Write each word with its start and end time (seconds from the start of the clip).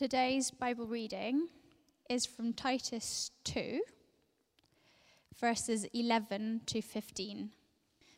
Today's 0.00 0.50
Bible 0.50 0.86
reading 0.86 1.48
is 2.08 2.24
from 2.24 2.54
Titus 2.54 3.32
2, 3.44 3.82
verses 5.38 5.84
11 5.92 6.62
to 6.64 6.80
15. 6.80 7.50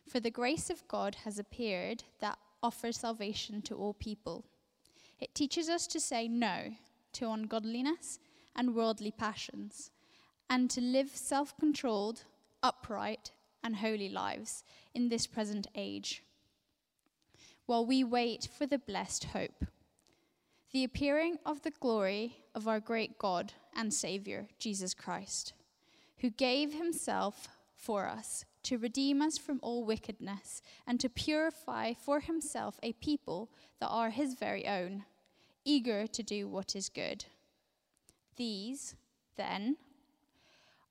For 0.07 0.21
the 0.21 0.31
grace 0.31 0.69
of 0.69 0.87
God 0.87 1.15
has 1.25 1.37
appeared 1.37 2.05
that 2.21 2.39
offers 2.63 2.99
salvation 2.99 3.61
to 3.63 3.75
all 3.75 3.93
people. 3.93 4.45
It 5.19 5.35
teaches 5.35 5.67
us 5.67 5.85
to 5.87 5.99
say 5.99 6.29
no 6.29 6.73
to 7.11 7.29
ungodliness 7.29 8.17
and 8.55 8.75
worldly 8.75 9.11
passions, 9.11 9.91
and 10.49 10.69
to 10.69 10.79
live 10.79 11.09
self 11.09 11.53
controlled, 11.59 12.23
upright, 12.63 13.31
and 13.61 13.75
holy 13.75 14.07
lives 14.07 14.63
in 14.93 15.09
this 15.09 15.27
present 15.27 15.67
age, 15.75 16.23
while 17.65 17.85
we 17.85 18.05
wait 18.05 18.47
for 18.57 18.65
the 18.65 18.79
blessed 18.79 19.25
hope 19.25 19.65
the 20.73 20.83
appearing 20.83 21.37
of 21.45 21.61
the 21.61 21.71
glory 21.79 22.37
of 22.55 22.67
our 22.67 22.79
great 22.79 23.19
God 23.19 23.53
and 23.75 23.93
Savior, 23.93 24.47
Jesus 24.57 24.95
Christ, 24.95 25.53
who 26.17 26.31
gave 26.31 26.73
himself 26.73 27.47
for 27.75 28.07
us 28.07 28.43
to 28.63 28.79
redeem 28.79 29.21
us 29.21 29.37
from 29.37 29.59
all 29.61 29.85
wickedness 29.85 30.63
and 30.87 30.99
to 30.99 31.09
purify 31.09 31.93
for 31.93 32.21
himself 32.21 32.79
a 32.81 32.93
people 32.93 33.51
that 33.79 33.89
are 33.89 34.09
his 34.09 34.33
very 34.33 34.67
own, 34.67 35.03
eager 35.63 36.07
to 36.07 36.23
do 36.23 36.47
what 36.47 36.75
is 36.75 36.89
good. 36.89 37.25
These, 38.35 38.95
then, 39.35 39.77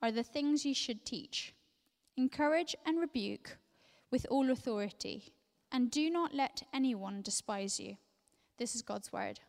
are 0.01 0.13
the 0.13 0.23
things 0.23 0.65
you 0.65 0.75
should 0.75 1.05
teach. 1.05 1.55
Encourage 2.17 2.77
and 2.87 3.01
rebuke 3.01 3.57
with 4.13 4.27
all 4.31 4.49
authority, 4.49 5.33
and 5.73 5.91
do 5.91 6.09
not 6.09 6.35
let 6.35 6.63
anyone 6.73 7.21
despise 7.23 7.81
you. 7.81 7.97
This 8.59 8.77
is 8.77 8.83
God's 8.83 9.13
word. 9.13 9.41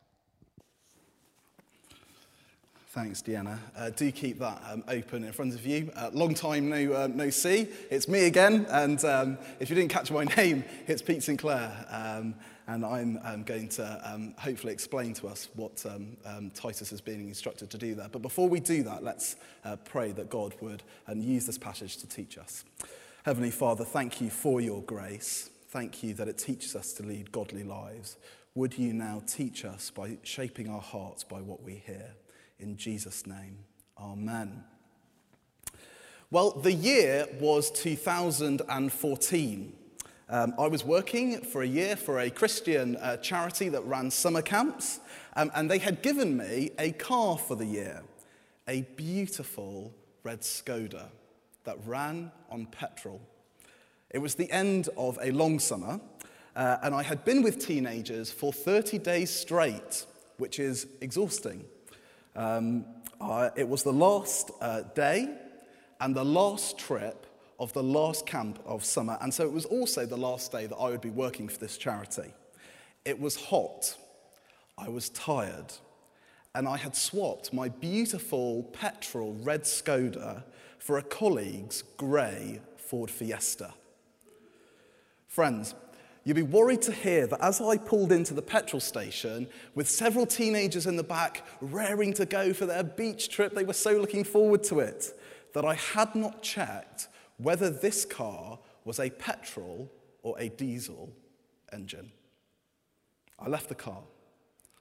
Thanks, 2.94 3.22
Deanna. 3.22 3.58
Uh, 3.76 3.90
do 3.90 4.12
keep 4.12 4.38
that 4.38 4.62
um, 4.70 4.84
open 4.86 5.24
in 5.24 5.32
front 5.32 5.52
of 5.52 5.66
you. 5.66 5.90
Uh, 5.96 6.10
long 6.12 6.32
time 6.32 6.68
no, 6.68 6.92
uh, 6.92 7.08
no 7.12 7.28
see. 7.28 7.66
It's 7.90 8.06
me 8.06 8.26
again, 8.26 8.68
and 8.70 9.04
um, 9.04 9.36
if 9.58 9.68
you 9.68 9.74
didn't 9.74 9.90
catch 9.90 10.12
my 10.12 10.22
name, 10.36 10.62
it's 10.86 11.02
Pete 11.02 11.24
Sinclair, 11.24 11.72
um, 11.90 12.36
and 12.68 12.86
I'm 12.86 13.18
um, 13.24 13.42
going 13.42 13.66
to 13.70 14.00
um, 14.04 14.32
hopefully 14.38 14.72
explain 14.72 15.12
to 15.14 15.26
us 15.26 15.48
what 15.54 15.84
um, 15.84 16.52
Titus 16.54 16.92
is 16.92 17.00
being 17.00 17.26
instructed 17.26 17.68
to 17.70 17.78
do 17.78 17.96
there. 17.96 18.08
But 18.08 18.22
before 18.22 18.48
we 18.48 18.60
do 18.60 18.84
that, 18.84 19.02
let's 19.02 19.34
uh, 19.64 19.74
pray 19.74 20.12
that 20.12 20.30
God 20.30 20.54
would 20.60 20.84
use 21.16 21.46
this 21.46 21.58
passage 21.58 21.96
to 21.96 22.06
teach 22.06 22.38
us. 22.38 22.64
Heavenly 23.24 23.50
Father, 23.50 23.84
thank 23.84 24.20
you 24.20 24.30
for 24.30 24.60
your 24.60 24.82
grace. 24.82 25.50
Thank 25.70 26.04
you 26.04 26.14
that 26.14 26.28
it 26.28 26.38
teaches 26.38 26.76
us 26.76 26.92
to 26.92 27.02
lead 27.02 27.32
godly 27.32 27.64
lives. 27.64 28.18
Would 28.54 28.78
you 28.78 28.92
now 28.92 29.20
teach 29.26 29.64
us 29.64 29.90
by 29.90 30.18
shaping 30.22 30.68
our 30.70 30.80
hearts 30.80 31.24
by 31.24 31.40
what 31.40 31.64
we 31.64 31.82
hear? 31.84 32.14
In 32.58 32.76
Jesus' 32.76 33.26
name, 33.26 33.58
Amen. 33.98 34.64
Well, 36.30 36.50
the 36.50 36.72
year 36.72 37.28
was 37.38 37.70
2014. 37.70 39.72
Um, 40.28 40.54
I 40.58 40.66
was 40.66 40.84
working 40.84 41.40
for 41.42 41.62
a 41.62 41.66
year 41.66 41.94
for 41.94 42.18
a 42.18 42.30
Christian 42.30 42.96
uh, 42.96 43.18
charity 43.18 43.68
that 43.68 43.84
ran 43.84 44.10
summer 44.10 44.42
camps, 44.42 44.98
um, 45.36 45.52
and 45.54 45.70
they 45.70 45.78
had 45.78 46.02
given 46.02 46.36
me 46.36 46.70
a 46.78 46.92
car 46.92 47.38
for 47.38 47.54
the 47.54 47.66
year 47.66 48.02
a 48.66 48.82
beautiful 48.96 49.94
red 50.22 50.40
Skoda 50.40 51.08
that 51.64 51.76
ran 51.86 52.32
on 52.50 52.66
petrol. 52.66 53.20
It 54.10 54.18
was 54.18 54.34
the 54.34 54.50
end 54.50 54.88
of 54.96 55.18
a 55.22 55.30
long 55.30 55.58
summer, 55.58 56.00
uh, 56.56 56.78
and 56.82 56.94
I 56.94 57.02
had 57.02 57.24
been 57.24 57.42
with 57.42 57.64
teenagers 57.64 58.32
for 58.32 58.52
30 58.52 58.98
days 58.98 59.30
straight, 59.30 60.06
which 60.38 60.58
is 60.58 60.86
exhausting. 61.00 61.64
Um, 62.36 62.84
uh, 63.20 63.50
it 63.56 63.68
was 63.68 63.82
the 63.82 63.92
last 63.92 64.50
uh, 64.60 64.82
day 64.94 65.28
and 66.00 66.14
the 66.14 66.24
last 66.24 66.78
trip 66.78 67.26
of 67.60 67.72
the 67.72 67.82
last 67.82 68.26
camp 68.26 68.58
of 68.66 68.84
summer, 68.84 69.16
and 69.20 69.32
so 69.32 69.44
it 69.44 69.52
was 69.52 69.64
also 69.64 70.04
the 70.04 70.16
last 70.16 70.50
day 70.50 70.66
that 70.66 70.76
I 70.76 70.90
would 70.90 71.00
be 71.00 71.10
working 71.10 71.48
for 71.48 71.58
this 71.58 71.78
charity. 71.78 72.32
It 73.04 73.20
was 73.20 73.36
hot, 73.36 73.96
I 74.76 74.88
was 74.88 75.08
tired, 75.10 75.72
and 76.54 76.66
I 76.66 76.76
had 76.76 76.96
swapped 76.96 77.52
my 77.52 77.68
beautiful 77.68 78.64
petrol 78.72 79.34
red 79.42 79.62
Skoda 79.62 80.42
for 80.78 80.98
a 80.98 81.02
colleague's 81.02 81.82
grey 81.96 82.60
Ford 82.76 83.10
Fiesta. 83.10 83.72
Friends, 85.28 85.74
You'd 86.24 86.36
be 86.36 86.42
worried 86.42 86.80
to 86.82 86.92
hear 86.92 87.26
that 87.26 87.42
as 87.42 87.60
I 87.60 87.76
pulled 87.76 88.10
into 88.10 88.32
the 88.32 88.42
petrol 88.42 88.80
station 88.80 89.46
with 89.74 89.88
several 89.88 90.24
teenagers 90.24 90.86
in 90.86 90.96
the 90.96 91.02
back 91.02 91.46
raring 91.60 92.14
to 92.14 92.24
go 92.24 92.54
for 92.54 92.64
their 92.64 92.82
beach 92.82 93.28
trip, 93.28 93.54
they 93.54 93.64
were 93.64 93.74
so 93.74 93.92
looking 93.98 94.24
forward 94.24 94.64
to 94.64 94.80
it, 94.80 95.12
that 95.52 95.66
I 95.66 95.74
had 95.74 96.14
not 96.14 96.42
checked 96.42 97.08
whether 97.36 97.68
this 97.68 98.06
car 98.06 98.58
was 98.84 98.98
a 98.98 99.10
petrol 99.10 99.92
or 100.22 100.34
a 100.38 100.48
diesel 100.48 101.12
engine. 101.72 102.10
I 103.38 103.48
left 103.48 103.68
the 103.68 103.74
car. 103.74 104.02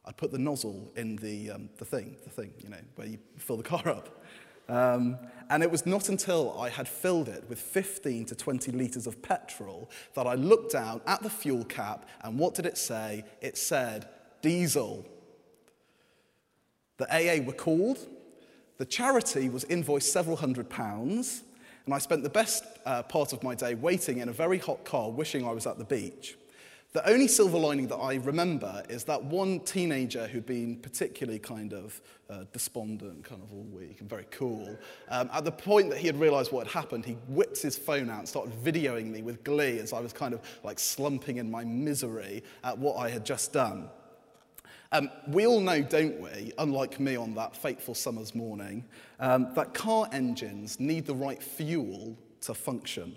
I 0.06 0.12
put 0.12 0.32
the 0.32 0.38
nozzle 0.38 0.92
in 0.96 1.18
the, 1.18 1.52
um, 1.52 1.70
the 1.78 1.86
thing, 1.86 2.16
the 2.24 2.30
thing, 2.30 2.54
you 2.60 2.70
know, 2.70 2.78
where 2.96 3.08
you 3.08 3.18
fill 3.38 3.58
the 3.58 3.64
car 3.64 3.88
up. 3.88 4.23
Um, 4.70 5.18
and 5.50 5.62
it 5.62 5.70
was 5.70 5.86
not 5.86 6.10
until 6.10 6.58
I 6.60 6.70
had 6.70 6.88
filled 6.88 7.28
it 7.28 7.44
with 7.50 7.60
15 7.60 8.26
to 8.26 8.36
20 8.36 8.72
litres 8.72 9.08
of 9.08 9.22
petrol 9.22 9.90
that 10.16 10.26
I 10.26 10.36
looked 10.36 10.72
down 10.72 11.02
at 11.06 11.22
the 11.22 11.30
fuel 11.30 11.66
cap, 11.66 12.08
and 12.24 12.40
what 12.40 12.56
did 12.56 12.66
it 12.66 12.78
say? 12.78 13.26
It 13.42 13.58
said 13.58 14.08
diesel. 14.42 15.06
The 16.98 17.08
AA 17.12 17.44
were 17.44 17.54
called, 17.54 18.08
the 18.78 18.86
charity 18.86 19.50
was 19.50 19.64
invoiced 19.66 20.12
several 20.12 20.38
hundred 20.38 20.70
pounds, 20.70 21.44
and 21.86 21.94
I 21.94 21.98
spent 22.00 22.24
the 22.24 22.30
best 22.30 22.64
uh, 22.86 23.04
part 23.04 23.34
of 23.34 23.44
my 23.44 23.56
day 23.56 23.76
waiting 23.76 24.20
in 24.20 24.30
a 24.30 24.34
very 24.34 24.58
hot 24.58 24.86
car, 24.86 25.10
wishing 25.10 25.46
I 25.46 25.52
was 25.52 25.68
at 25.68 25.78
the 25.78 25.86
beach. 25.86 26.38
The 26.94 27.10
only 27.10 27.28
silver 27.28 27.58
lining 27.58 27.88
that 27.88 27.98
I 27.98 28.16
remember 28.18 28.84
is 28.88 29.04
that 29.06 29.24
one 29.24 29.62
teenager 29.62 30.28
who'd 30.28 30.46
been 30.46 30.76
particularly 30.76 31.40
kind 31.40 31.74
of 31.74 32.00
uh, 32.30 32.44
despondent, 32.54 33.24
kind 33.24 33.42
of 33.42 33.52
all 33.52 33.64
week 33.64 34.00
and 34.00 34.08
very 34.08 34.28
cool, 34.30 34.78
um, 35.10 35.28
at 35.34 35.44
the 35.44 35.52
point 35.52 35.90
that 35.90 35.98
he 35.98 36.06
had 36.06 36.20
realized 36.20 36.52
what 36.52 36.68
had 36.68 36.74
happened, 36.84 37.04
he 37.04 37.14
whipped 37.30 37.60
his 37.60 37.80
phone 37.80 38.12
out 38.12 38.20
and 38.20 38.30
started 38.30 38.54
videoing 38.64 39.08
me 39.08 39.24
with 39.24 39.44
glee 39.44 39.80
as 39.80 39.92
I 39.92 40.02
was 40.02 40.14
kind 40.14 40.36
of 40.36 40.42
like 40.64 40.78
slumping 40.78 41.38
in 41.38 41.50
my 41.50 41.64
misery 41.64 42.44
at 42.64 42.78
what 42.78 42.98
I 42.98 43.10
had 43.10 43.26
just 43.26 43.54
done. 43.54 43.90
Um, 44.92 45.10
we 45.28 45.48
all 45.48 45.62
know, 45.62 45.82
don't 45.82 46.22
we, 46.22 46.54
unlike 46.60 47.00
me 47.00 47.16
on 47.16 47.34
that 47.34 47.56
fateful 47.56 47.96
summer's 47.96 48.36
morning, 48.36 48.86
um, 49.20 49.52
that 49.56 49.74
car 49.74 50.08
engines 50.12 50.80
need 50.80 51.08
the 51.08 51.16
right 51.16 51.42
fuel 51.42 52.16
to 52.42 52.54
function. 52.54 53.16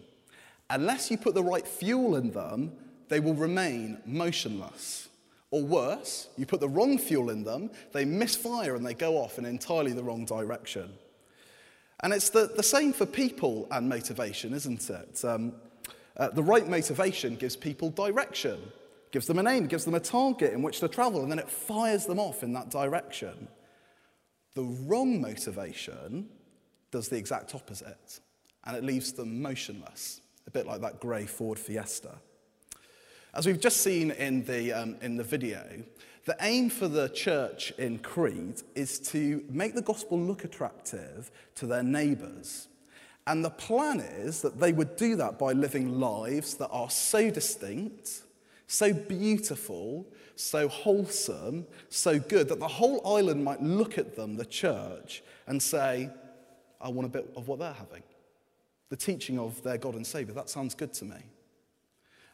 Unless 0.71 1.11
you 1.11 1.19
put 1.19 1.35
the 1.35 1.45
right 1.45 1.69
fuel 1.69 2.17
in 2.17 2.31
them, 2.31 2.73
they 3.09 3.21
will 3.21 3.35
remain 3.35 3.99
motionless. 4.05 5.09
Or 5.51 5.63
worse, 5.63 6.29
you 6.37 6.45
put 6.45 6.61
the 6.61 6.69
wrong 6.69 6.99
fuel 6.99 7.31
in 7.31 7.45
them, 7.45 7.71
they 7.93 8.05
misfire 8.05 8.75
and 8.75 8.85
they 8.85 8.95
go 8.95 9.17
off 9.17 9.39
in 9.39 9.45
entirely 9.45 9.93
the 9.93 10.03
wrong 10.03 10.25
direction. 10.25 10.93
And 12.01 12.13
it's 12.13 12.31
the, 12.31 12.51
the 12.55 12.63
same 12.63 12.93
for 12.93 13.07
people 13.07 13.67
and 13.71 13.89
motivation, 13.89 14.53
isn't 14.53 14.91
it? 14.91 15.25
Um, 15.25 15.53
uh, 16.17 16.29
the 16.29 16.43
right 16.43 16.69
motivation 16.69 17.37
gives 17.37 17.57
people 17.57 17.91
direction, 17.91 18.59
gives 19.13 19.27
them 19.27 19.39
an 19.39 19.47
aim, 19.47 19.67
gives 19.67 19.85
them 19.85 19.95
a 19.95 20.01
target 20.01 20.53
in 20.53 20.63
which 20.63 20.81
to 20.81 20.89
travel, 20.89 21.23
and 21.23 21.31
then 21.31 21.39
it 21.39 21.49
fires 21.49 22.07
them 22.07 22.19
off 22.19 22.43
in 22.43 22.53
that 22.55 22.71
direction. 22.71 23.49
The 24.55 24.63
wrong 24.63 25.21
motivation 25.21 26.29
does 26.91 27.09
the 27.09 27.17
exact 27.17 27.55
opposite, 27.55 28.21
and 28.65 28.77
it 28.77 28.85
leaves 28.85 29.13
them 29.13 29.41
motionless, 29.41 30.21
a 30.47 30.51
bit 30.51 30.67
like 30.67 30.81
that 30.81 31.01
grey 31.01 31.27
Ford 31.27 31.59
Fiesta. 31.59 32.15
As 33.37 33.45
we've 33.45 33.61
just 33.61 33.83
seen 33.83 34.13
in 34.13 34.45
the, 34.45 34.73
um, 34.73 34.97
in 35.03 35.19
the 35.19 35.23
video, 35.23 35.63
the 36.25 36.35
aim 36.41 36.71
for 36.71 36.89
the 36.89 37.11
church 37.11 37.71
in 37.77 37.99
Crete 37.99 38.63
is 38.75 38.99
to 39.11 39.45
make 39.51 39.75
the 39.75 39.83
gospel 39.83 40.19
look 40.19 40.45
attractive 40.45 41.31
to 41.57 41.67
their 41.67 41.83
neighbours. 41.83 42.69
And 43.27 43.45
the 43.45 43.51
plan 43.51 44.01
is 44.01 44.41
that 44.41 44.59
they 44.59 44.73
would 44.73 44.97
do 44.97 45.17
that 45.17 45.39
by 45.39 45.53
living 45.53 46.01
lives 46.01 46.55
that 46.55 46.69
are 46.69 46.89
so 46.89 47.29
distinct, 47.31 48.23
so 48.69 48.95
beautiful, 48.95 50.07
so 50.35 50.67
wholesome, 50.67 51.67
so 51.91 52.19
good, 52.19 52.49
that 52.49 52.59
the 52.59 52.67
whole 52.67 53.07
island 53.07 53.45
might 53.45 53.63
look 53.63 53.99
at 53.99 54.17
them, 54.17 54.37
the 54.37 54.47
church, 54.47 55.23
and 55.47 55.63
say, 55.63 56.09
I 56.81 56.89
want 56.89 57.05
a 57.05 57.11
bit 57.11 57.31
of 57.37 57.49
what 57.49 57.59
they're 57.59 57.71
having. 57.75 58.03
The 58.89 58.97
teaching 58.97 59.39
of 59.39 59.63
their 59.63 59.77
God 59.77 59.95
and 59.95 60.07
Saviour, 60.07 60.35
that 60.37 60.49
sounds 60.49 60.75
good 60.75 60.95
to 60.95 61.05
me. 61.05 61.19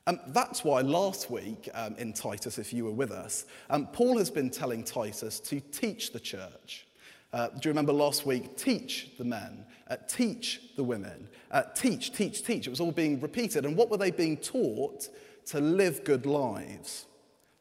Um, 0.07 0.19
that's 0.29 0.65
why 0.65 0.81
last 0.81 1.31
week 1.31 1.69
um, 1.75 1.95
in 1.97 2.13
Titus, 2.13 2.59
if 2.59 2.73
you 2.73 2.85
were 2.85 2.91
with 2.93 3.13
us, 3.13 3.45
um, 3.71 3.87
Paul 3.87 4.19
has 4.19 4.31
been 4.31 4.51
telling 4.51 4.83
Titus 4.83 5.39
to 5.41 5.61
teach 5.61 6.13
the 6.13 6.19
church. 6.19 6.87
Uh, 7.33 7.49
do 7.49 7.69
you 7.69 7.71
remember 7.71 7.93
last 7.93 8.27
week? 8.27 8.57
Teach 8.57 9.17
the 9.17 9.25
men, 9.25 9.65
uh, 9.89 9.97
teach 10.09 10.75
the 10.77 10.83
women, 10.83 11.29
uh, 11.51 11.63
teach, 11.75 12.13
teach, 12.13 12.45
teach. 12.45 12.67
It 12.67 12.71
was 12.71 12.81
all 12.81 12.93
being 12.93 13.21
repeated. 13.21 13.65
And 13.65 13.77
what 13.77 13.91
were 13.91 13.97
they 13.97 14.11
being 14.11 14.37
taught? 14.37 15.09
To 15.47 15.61
live 15.61 16.05
good 16.05 16.25
lives. 16.25 17.07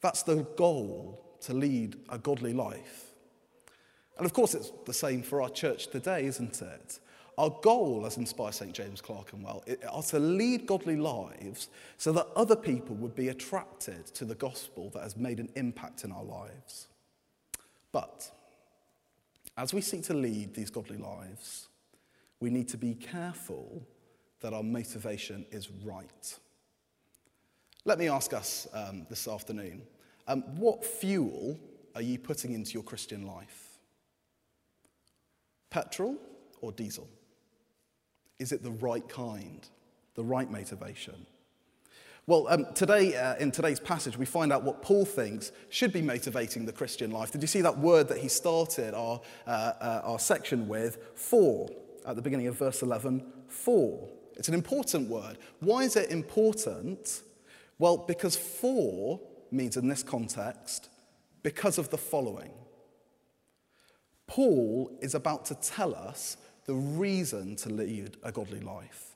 That's 0.01 0.23
the 0.23 0.43
goal, 0.55 1.23
to 1.41 1.53
lead 1.53 1.97
a 2.09 2.17
godly 2.17 2.53
life. 2.53 3.11
And 4.17 4.25
of 4.25 4.33
course, 4.33 4.53
it's 4.53 4.71
the 4.85 4.93
same 4.93 5.23
for 5.23 5.41
our 5.41 5.49
church 5.49 5.87
today, 5.87 6.25
isn't 6.25 6.61
it? 6.61 6.99
Our 7.37 7.49
goal 7.61 8.05
as 8.05 8.17
inspired 8.17 8.53
St. 8.53 8.73
James 8.73 9.01
Clerkenwell 9.01 9.63
are 9.89 10.03
to 10.03 10.19
lead 10.19 10.67
godly 10.67 10.97
lives 10.97 11.69
so 11.97 12.11
that 12.11 12.27
other 12.35 12.55
people 12.55 12.95
would 12.97 13.15
be 13.15 13.29
attracted 13.29 14.05
to 14.07 14.25
the 14.25 14.35
gospel 14.35 14.89
that 14.93 15.03
has 15.03 15.15
made 15.15 15.39
an 15.39 15.49
impact 15.55 16.03
in 16.03 16.11
our 16.11 16.23
lives. 16.23 16.87
But 17.91 18.29
as 19.57 19.73
we 19.73 19.81
seek 19.81 20.03
to 20.03 20.13
lead 20.13 20.53
these 20.53 20.69
godly 20.69 20.97
lives, 20.97 21.67
we 22.39 22.49
need 22.49 22.67
to 22.69 22.77
be 22.77 22.95
careful 22.95 23.87
that 24.41 24.53
our 24.53 24.63
motivation 24.63 25.45
is 25.51 25.69
right. 25.83 26.37
Let 27.85 27.97
me 27.97 28.09
ask 28.09 28.33
us 28.33 28.67
um, 28.73 29.05
this 29.09 29.27
afternoon 29.27 29.83
um, 30.27 30.41
what 30.57 30.85
fuel 30.85 31.59
are 31.95 32.01
you 32.01 32.19
putting 32.19 32.53
into 32.53 32.73
your 32.73 32.83
Christian 32.83 33.25
life? 33.25 33.79
Petrol 35.69 36.15
or 36.61 36.71
diesel? 36.71 37.07
Is 38.41 38.51
it 38.51 38.63
the 38.63 38.71
right 38.71 39.07
kind, 39.07 39.67
the 40.15 40.23
right 40.23 40.49
motivation? 40.49 41.27
Well, 42.25 42.47
um, 42.49 42.65
today, 42.73 43.15
uh, 43.15 43.35
in 43.35 43.51
today's 43.51 43.79
passage, 43.79 44.17
we 44.17 44.25
find 44.25 44.51
out 44.51 44.63
what 44.63 44.81
Paul 44.81 45.05
thinks 45.05 45.51
should 45.69 45.93
be 45.93 46.01
motivating 46.01 46.65
the 46.65 46.71
Christian 46.71 47.11
life. 47.11 47.31
Did 47.31 47.41
you 47.41 47.47
see 47.47 47.61
that 47.61 47.77
word 47.77 48.07
that 48.07 48.17
he 48.17 48.27
started 48.27 48.95
our, 48.95 49.21
uh, 49.45 49.49
uh, 49.49 50.01
our 50.03 50.17
section 50.17 50.67
with? 50.67 50.97
For, 51.13 51.69
at 52.03 52.15
the 52.15 52.21
beginning 52.23 52.47
of 52.47 52.57
verse 52.57 52.81
11, 52.81 53.23
for. 53.47 54.09
It's 54.35 54.47
an 54.47 54.55
important 54.55 55.07
word. 55.07 55.37
Why 55.59 55.83
is 55.83 55.95
it 55.95 56.09
important? 56.09 57.21
Well, 57.77 57.97
because 57.97 58.35
for 58.35 59.19
means 59.51 59.77
in 59.77 59.87
this 59.87 60.01
context, 60.01 60.89
because 61.43 61.77
of 61.77 61.91
the 61.91 61.97
following. 61.97 62.53
Paul 64.25 64.97
is 64.99 65.13
about 65.13 65.45
to 65.45 65.55
tell 65.55 65.93
us 65.93 66.37
the 66.65 66.73
reason 66.73 67.55
to 67.57 67.69
lead 67.69 68.17
a 68.23 68.31
godly 68.31 68.59
life. 68.59 69.15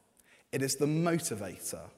It 0.51 0.61
is 0.61 0.75
the 0.75 0.85
motivator. 0.85 1.89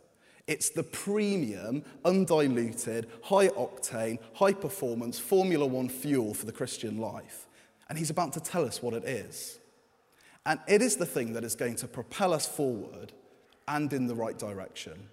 It's 0.47 0.69
the 0.69 0.83
premium, 0.83 1.83
undiluted, 2.05 3.07
high 3.23 3.49
octane, 3.49 4.19
high 4.33 4.53
performance 4.53 5.19
Formula 5.19 5.65
One 5.65 5.89
fuel 5.89 6.33
for 6.33 6.45
the 6.45 6.51
Christian 6.51 6.97
life. 6.97 7.47
And 7.89 7.97
he's 7.97 8.09
about 8.09 8.33
to 8.33 8.39
tell 8.39 8.65
us 8.65 8.81
what 8.81 8.93
it 8.93 9.03
is. 9.03 9.59
And 10.45 10.59
it 10.67 10.81
is 10.81 10.95
the 10.95 11.05
thing 11.05 11.33
that 11.33 11.43
is 11.43 11.55
going 11.55 11.75
to 11.75 11.87
propel 11.87 12.33
us 12.33 12.47
forward 12.47 13.11
and 13.67 13.91
in 13.91 14.07
the 14.07 14.15
right 14.15 14.37
direction. 14.37 15.09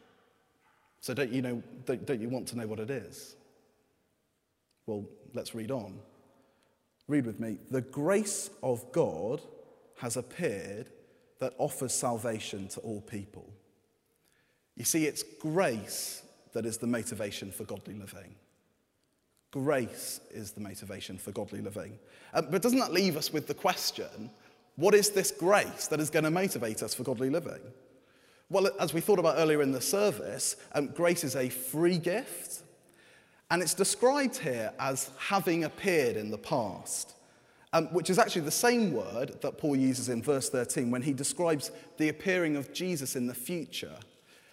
So, 1.00 1.12
don't 1.12 1.32
you, 1.32 1.42
know, 1.42 1.62
don't, 1.84 2.06
don't 2.06 2.20
you 2.20 2.28
want 2.28 2.48
to 2.48 2.56
know 2.56 2.66
what 2.66 2.78
it 2.78 2.90
is? 2.90 3.34
Well, 4.86 5.04
let's 5.34 5.54
read 5.54 5.70
on. 5.70 5.98
Read 7.08 7.26
with 7.26 7.40
me. 7.40 7.58
The 7.70 7.82
grace 7.82 8.50
of 8.62 8.90
God 8.92 9.42
has 10.04 10.18
appeared 10.18 10.90
that 11.38 11.54
offers 11.56 11.94
salvation 11.94 12.68
to 12.68 12.78
all 12.80 13.00
people. 13.00 13.50
You 14.76 14.84
see, 14.84 15.06
it's 15.06 15.22
grace 15.22 16.22
that 16.52 16.66
is 16.66 16.76
the 16.76 16.86
motivation 16.86 17.50
for 17.50 17.64
godly 17.64 17.94
living. 17.94 18.34
Grace 19.50 20.20
is 20.30 20.50
the 20.50 20.60
motivation 20.60 21.16
for 21.16 21.32
godly 21.32 21.62
living. 21.62 21.98
Um, 22.34 22.48
but 22.50 22.60
doesn't 22.60 22.80
that 22.80 22.92
leave 22.92 23.16
us 23.16 23.32
with 23.32 23.46
the 23.46 23.54
question 23.54 24.30
what 24.76 24.94
is 24.94 25.08
this 25.08 25.30
grace 25.30 25.86
that 25.86 26.00
is 26.00 26.10
going 26.10 26.24
to 26.24 26.30
motivate 26.30 26.82
us 26.82 26.92
for 26.92 27.02
godly 27.02 27.30
living? 27.30 27.62
Well, 28.50 28.68
as 28.78 28.92
we 28.92 29.00
thought 29.00 29.18
about 29.18 29.38
earlier 29.38 29.62
in 29.62 29.72
the 29.72 29.80
service, 29.80 30.56
um, 30.74 30.88
grace 30.88 31.24
is 31.24 31.34
a 31.34 31.48
free 31.48 31.96
gift, 31.96 32.62
and 33.50 33.62
it's 33.62 33.72
described 33.72 34.36
here 34.36 34.70
as 34.78 35.10
having 35.16 35.64
appeared 35.64 36.18
in 36.18 36.30
the 36.30 36.36
past 36.36 37.14
um, 37.74 37.86
which 37.86 38.08
is 38.08 38.20
actually 38.20 38.42
the 38.42 38.52
same 38.52 38.92
word 38.92 39.42
that 39.42 39.58
Paul 39.58 39.74
uses 39.74 40.08
in 40.08 40.22
verse 40.22 40.48
13 40.48 40.92
when 40.92 41.02
he 41.02 41.12
describes 41.12 41.72
the 41.98 42.08
appearing 42.08 42.54
of 42.56 42.72
Jesus 42.72 43.16
in 43.16 43.26
the 43.26 43.34
future. 43.34 43.96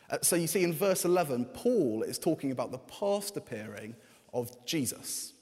Uh, 0.10 0.18
so 0.24 0.36
you 0.36 0.48
see, 0.48 0.64
in 0.64 0.74
verse 0.74 1.06
11, 1.06 1.46
Paul 1.54 2.02
is 2.02 2.18
talking 2.18 2.52
about 2.52 2.72
the 2.72 2.80
past 2.80 3.38
appearing 3.38 3.96
of 4.34 4.66
Jesus. 4.66 5.34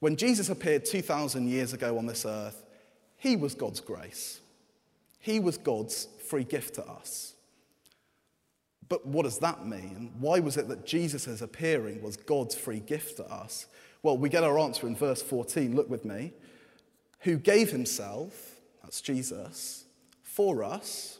When 0.00 0.16
Jesus 0.16 0.50
appeared 0.50 0.84
2,000 0.84 1.48
years 1.48 1.72
ago 1.72 1.96
on 1.96 2.04
this 2.04 2.26
earth, 2.26 2.62
he 3.16 3.36
was 3.36 3.54
God's 3.54 3.80
grace, 3.80 4.40
he 5.18 5.40
was 5.40 5.56
God's 5.56 6.08
free 6.28 6.44
gift 6.44 6.74
to 6.74 6.84
us. 6.84 7.32
But 8.90 9.06
what 9.06 9.22
does 9.22 9.38
that 9.38 9.66
mean? 9.66 10.12
Why 10.18 10.40
was 10.40 10.58
it 10.58 10.68
that 10.68 10.84
Jesus' 10.84 11.40
appearing 11.40 12.02
was 12.02 12.18
God's 12.18 12.54
free 12.54 12.80
gift 12.80 13.16
to 13.16 13.24
us? 13.24 13.66
Well, 14.02 14.18
we 14.18 14.28
get 14.28 14.44
our 14.44 14.58
answer 14.58 14.86
in 14.86 14.94
verse 14.94 15.22
14. 15.22 15.74
Look 15.74 15.88
with 15.88 16.04
me 16.04 16.34
who 17.22 17.36
gave 17.36 17.70
himself, 17.70 18.60
that's 18.82 19.00
Jesus, 19.00 19.84
for 20.22 20.64
us 20.64 21.18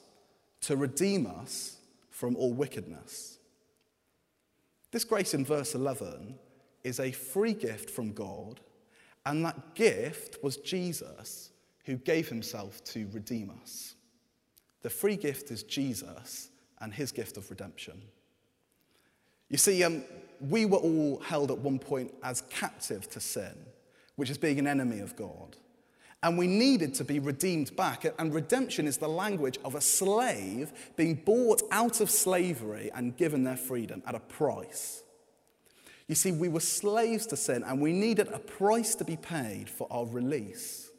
to 0.62 0.76
redeem 0.76 1.26
us 1.26 1.76
from 2.10 2.36
all 2.36 2.52
wickedness. 2.52 3.38
This 4.90 5.04
grace 5.04 5.32
in 5.34 5.44
verse 5.44 5.74
11 5.74 6.38
is 6.84 7.00
a 7.00 7.12
free 7.12 7.54
gift 7.54 7.88
from 7.88 8.12
God, 8.12 8.60
and 9.24 9.44
that 9.44 9.74
gift 9.74 10.42
was 10.42 10.56
Jesus 10.56 11.50
who 11.84 11.96
gave 11.96 12.28
himself 12.28 12.82
to 12.84 13.08
redeem 13.12 13.52
us. 13.62 13.94
The 14.82 14.90
free 14.90 15.16
gift 15.16 15.50
is 15.50 15.62
Jesus 15.62 16.48
and 16.80 16.92
his 16.92 17.12
gift 17.12 17.36
of 17.36 17.48
redemption. 17.48 18.02
You 19.48 19.58
see, 19.58 19.84
um, 19.84 20.02
we 20.40 20.64
were 20.64 20.78
all 20.78 21.20
held 21.20 21.50
at 21.50 21.58
one 21.58 21.78
point 21.78 22.12
as 22.22 22.42
captive 22.50 23.08
to 23.10 23.20
sin, 23.20 23.54
which 24.16 24.30
is 24.30 24.38
being 24.38 24.58
an 24.58 24.66
enemy 24.66 24.98
of 24.98 25.14
God. 25.14 25.56
And 26.22 26.38
we 26.38 26.46
needed 26.46 26.94
to 26.94 27.04
be 27.04 27.18
redeemed 27.18 27.74
back. 27.74 28.04
And 28.18 28.32
redemption 28.32 28.86
is 28.86 28.98
the 28.98 29.08
language 29.08 29.58
of 29.64 29.74
a 29.74 29.80
slave 29.80 30.72
being 30.96 31.16
bought 31.16 31.62
out 31.72 32.00
of 32.00 32.10
slavery 32.10 32.90
and 32.94 33.16
given 33.16 33.42
their 33.42 33.56
freedom 33.56 34.02
at 34.06 34.14
a 34.14 34.20
price. 34.20 35.02
You 36.06 36.14
see, 36.14 36.30
we 36.30 36.48
were 36.48 36.60
slaves 36.60 37.26
to 37.28 37.36
sin 37.36 37.64
and 37.64 37.80
we 37.80 37.92
needed 37.92 38.28
a 38.28 38.38
price 38.38 38.94
to 38.96 39.04
be 39.04 39.16
paid 39.16 39.68
for 39.68 39.88
our 39.90 40.04
release. 40.04 40.90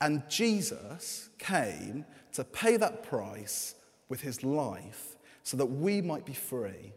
And 0.00 0.28
Jesus 0.28 1.30
came 1.38 2.04
to 2.32 2.44
pay 2.44 2.76
that 2.76 3.04
price 3.04 3.74
with 4.08 4.20
his 4.20 4.42
life 4.42 5.16
so 5.44 5.56
that 5.56 5.66
we 5.66 6.00
might 6.02 6.26
be 6.26 6.34
free. 6.34 6.92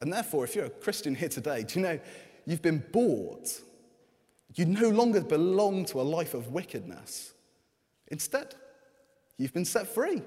And 0.00 0.12
therefore, 0.12 0.44
if 0.44 0.54
you're 0.54 0.66
a 0.66 0.70
Christian 0.70 1.14
here 1.14 1.28
today, 1.28 1.64
do 1.64 1.78
you 1.78 1.86
know 1.86 2.00
you've 2.46 2.62
been 2.62 2.84
bought 2.92 3.60
you 4.54 4.64
no 4.64 4.88
longer 4.88 5.20
belong 5.20 5.84
to 5.86 6.00
a 6.00 6.02
life 6.02 6.34
of 6.34 6.48
wickedness. 6.48 7.32
Instead, 8.08 8.54
you've 9.38 9.54
been 9.54 9.64
set 9.64 9.86
free. 9.86 10.22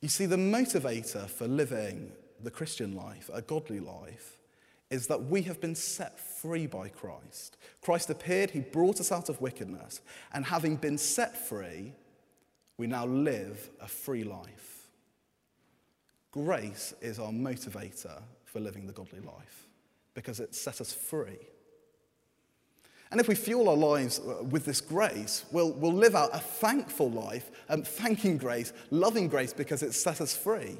You 0.00 0.08
see, 0.08 0.26
the 0.26 0.36
motivator 0.36 1.28
for 1.28 1.48
living 1.48 2.12
the 2.42 2.50
Christian 2.50 2.94
life, 2.94 3.30
a 3.32 3.42
godly 3.42 3.80
life, 3.80 4.38
is 4.90 5.06
that 5.08 5.24
we 5.24 5.42
have 5.42 5.60
been 5.60 5.74
set 5.74 6.18
free 6.18 6.66
by 6.66 6.88
Christ. 6.88 7.56
Christ 7.82 8.08
appeared, 8.10 8.50
he 8.50 8.60
brought 8.60 9.00
us 9.00 9.12
out 9.12 9.28
of 9.28 9.40
wickedness, 9.40 10.00
and 10.32 10.44
having 10.44 10.76
been 10.76 10.98
set 10.98 11.36
free, 11.36 11.92
we 12.78 12.86
now 12.86 13.04
live 13.06 13.70
a 13.80 13.88
free 13.88 14.24
life. 14.24 14.88
Grace 16.30 16.94
is 17.00 17.18
our 17.18 17.32
motivator 17.32 18.22
for 18.44 18.60
living 18.60 18.86
the 18.86 18.92
godly 18.92 19.20
life 19.20 19.66
because 20.14 20.40
it 20.40 20.54
set 20.54 20.80
us 20.80 20.92
free. 20.92 21.38
And 23.10 23.20
if 23.20 23.28
we 23.28 23.34
fuel 23.34 23.68
our 23.68 23.76
lives 23.76 24.20
uh, 24.20 24.44
with 24.44 24.64
this 24.64 24.80
grace, 24.80 25.46
we'll, 25.50 25.72
we'll 25.72 25.92
live 25.92 26.14
out 26.14 26.30
a 26.34 26.38
thankful 26.38 27.10
life, 27.10 27.50
um, 27.68 27.82
thanking 27.82 28.36
grace, 28.36 28.72
loving 28.90 29.28
grace 29.28 29.52
because 29.52 29.82
it's 29.82 29.96
set 29.96 30.20
us 30.20 30.36
free. 30.36 30.78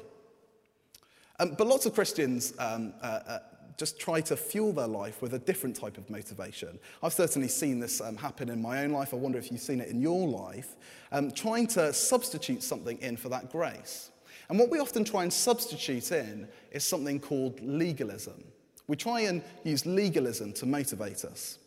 Um, 1.39 1.55
but 1.57 1.67
lots 1.67 1.85
of 1.85 1.93
Christians 1.93 2.53
um, 2.59 2.93
uh, 3.01 3.19
uh, 3.27 3.39
just 3.77 3.97
try 3.99 4.19
to 4.19 4.35
fuel 4.35 4.73
their 4.73 4.87
life 4.87 5.21
with 5.21 5.33
a 5.33 5.39
different 5.39 5.75
type 5.75 5.97
of 5.97 6.09
motivation. 6.09 6.77
I've 7.01 7.13
certainly 7.13 7.47
seen 7.47 7.79
this 7.79 8.01
um, 8.01 8.17
happen 8.17 8.49
in 8.49 8.61
my 8.61 8.83
own 8.83 8.91
life. 8.91 9.13
I 9.13 9.17
wonder 9.17 9.39
if 9.39 9.51
you've 9.51 9.61
seen 9.61 9.79
it 9.79 9.87
in 9.87 10.01
your 10.01 10.27
life, 10.27 10.75
um, 11.13 11.31
trying 11.31 11.65
to 11.67 11.93
substitute 11.93 12.61
something 12.61 12.97
in 12.99 13.15
for 13.15 13.29
that 13.29 13.49
grace. 13.51 14.11
And 14.49 14.59
what 14.59 14.69
we 14.69 14.79
often 14.79 15.05
try 15.05 15.23
and 15.23 15.31
substitute 15.31 16.11
in 16.11 16.47
is 16.71 16.85
something 16.85 17.19
called 17.19 17.59
legalism. 17.61 18.43
We 18.87 18.97
try 18.97 19.21
and 19.21 19.41
use 19.63 19.85
legalism 19.85 20.51
to 20.53 20.65
motivate 20.65 21.23
us. 21.23 21.59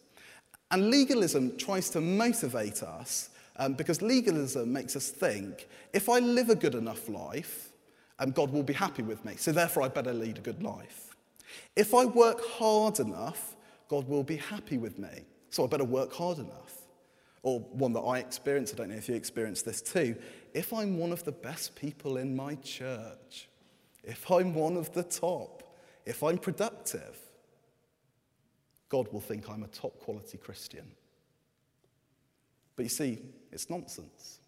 And 0.73 0.91
legalism 0.91 1.57
tries 1.59 1.91
to 1.91 2.00
motivate 2.00 2.83
us 2.83 3.29
um, 3.57 3.75
because 3.75 4.00
legalism 4.00 4.73
makes 4.73 4.97
us 4.97 5.11
think 5.11 5.69
if 5.93 6.09
I 6.09 6.19
live 6.19 6.49
a 6.49 6.55
good 6.55 6.75
enough 6.75 7.11
life, 7.11 7.71
um, 8.19 8.31
God 8.31 8.50
will 8.50 8.62
be 8.62 8.73
happy 8.73 9.02
with 9.02 9.25
me, 9.25 9.35
so 9.37 9.52
therefore 9.52 9.83
I 9.83 9.88
better 9.88 10.14
lead 10.14 10.38
a 10.38 10.41
good 10.41 10.62
life. 10.62 11.14
If 11.76 11.95
I 11.95 12.07
work 12.07 12.41
hard 12.45 13.00
enough, 13.00 13.57
God 13.88 14.09
will 14.09 14.23
be 14.23 14.37
happy 14.37 14.79
with 14.79 14.99
me, 14.99 15.26
so 15.50 15.64
I 15.64 15.67
better 15.67 15.85
work 15.85 16.12
hard 16.12 16.38
enough. 16.38 16.79
Or 17.43 17.61
one 17.61 17.93
that 17.93 18.00
I 18.00 18.19
experience, 18.19 18.73
I 18.73 18.76
don't 18.76 18.91
know 18.91 18.97
if 18.97 19.09
you 19.09 19.14
experience 19.14 19.61
this 19.61 19.83
too, 19.83 20.17
if 20.55 20.73
I'm 20.73 20.97
one 20.97 21.12
of 21.12 21.25
the 21.25 21.33
best 21.33 21.75
people 21.75 22.17
in 22.17 22.35
my 22.35 22.55
church, 22.57 23.49
if 24.05 24.31
I'm 24.31 24.55
one 24.55 24.76
of 24.79 24.93
the 24.95 25.02
top, 25.02 25.62
if 26.07 26.23
I'm 26.23 26.38
productive, 26.38 27.19
God 28.92 29.11
will 29.11 29.20
think 29.20 29.49
I'm 29.49 29.62
a 29.62 29.68
top 29.68 29.99
quality 30.00 30.37
Christian. 30.37 30.84
But 32.76 32.82
you 32.82 32.90
see, 32.90 33.20
it's 33.50 33.70
nonsense. 33.70 34.40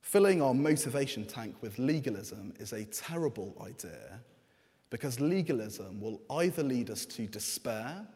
Filling 0.00 0.40
our 0.40 0.54
motivation 0.54 1.26
tank 1.26 1.54
with 1.60 1.78
legalism 1.78 2.54
is 2.58 2.72
a 2.72 2.86
terrible 2.86 3.54
idea 3.62 4.20
because 4.88 5.20
legalism 5.20 6.00
will 6.00 6.22
either 6.30 6.62
lead 6.62 6.88
us 6.88 7.04
to 7.04 7.26
despair 7.26 8.06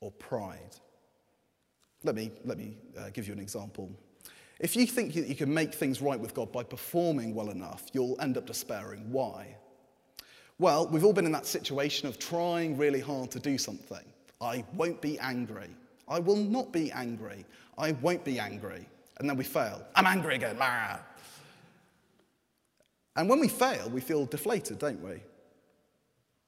or 0.00 0.10
pride. 0.12 0.76
Let 2.02 2.14
me, 2.14 2.30
let 2.46 2.56
me 2.56 2.78
uh, 2.98 3.10
give 3.10 3.26
you 3.26 3.34
an 3.34 3.40
example. 3.40 3.90
If 4.58 4.74
you 4.74 4.86
think 4.86 5.12
that 5.12 5.26
you 5.26 5.34
can 5.34 5.52
make 5.52 5.74
things 5.74 6.00
right 6.00 6.18
with 6.18 6.32
God 6.32 6.50
by 6.50 6.62
performing 6.62 7.34
well 7.34 7.50
enough, 7.50 7.88
you'll 7.92 8.18
end 8.22 8.38
up 8.38 8.46
despairing. 8.46 9.12
Why? 9.12 9.54
Well, 10.60 10.88
we've 10.88 11.06
all 11.06 11.14
been 11.14 11.24
in 11.24 11.32
that 11.32 11.46
situation 11.46 12.06
of 12.06 12.18
trying 12.18 12.76
really 12.76 13.00
hard 13.00 13.30
to 13.30 13.38
do 13.38 13.56
something. 13.56 14.04
I 14.42 14.62
won't 14.74 15.00
be 15.00 15.18
angry. 15.18 15.70
I 16.06 16.18
will 16.18 16.36
not 16.36 16.70
be 16.70 16.92
angry. 16.92 17.46
I 17.78 17.92
won't 17.92 18.22
be 18.26 18.38
angry. 18.38 18.86
And 19.18 19.28
then 19.28 19.38
we 19.38 19.44
fail. 19.44 19.82
I'm 19.94 20.04
angry 20.04 20.34
again. 20.34 20.58
And 23.16 23.26
when 23.26 23.40
we 23.40 23.48
fail, 23.48 23.88
we 23.88 24.02
feel 24.02 24.26
deflated, 24.26 24.78
don't 24.78 25.02
we? 25.02 25.22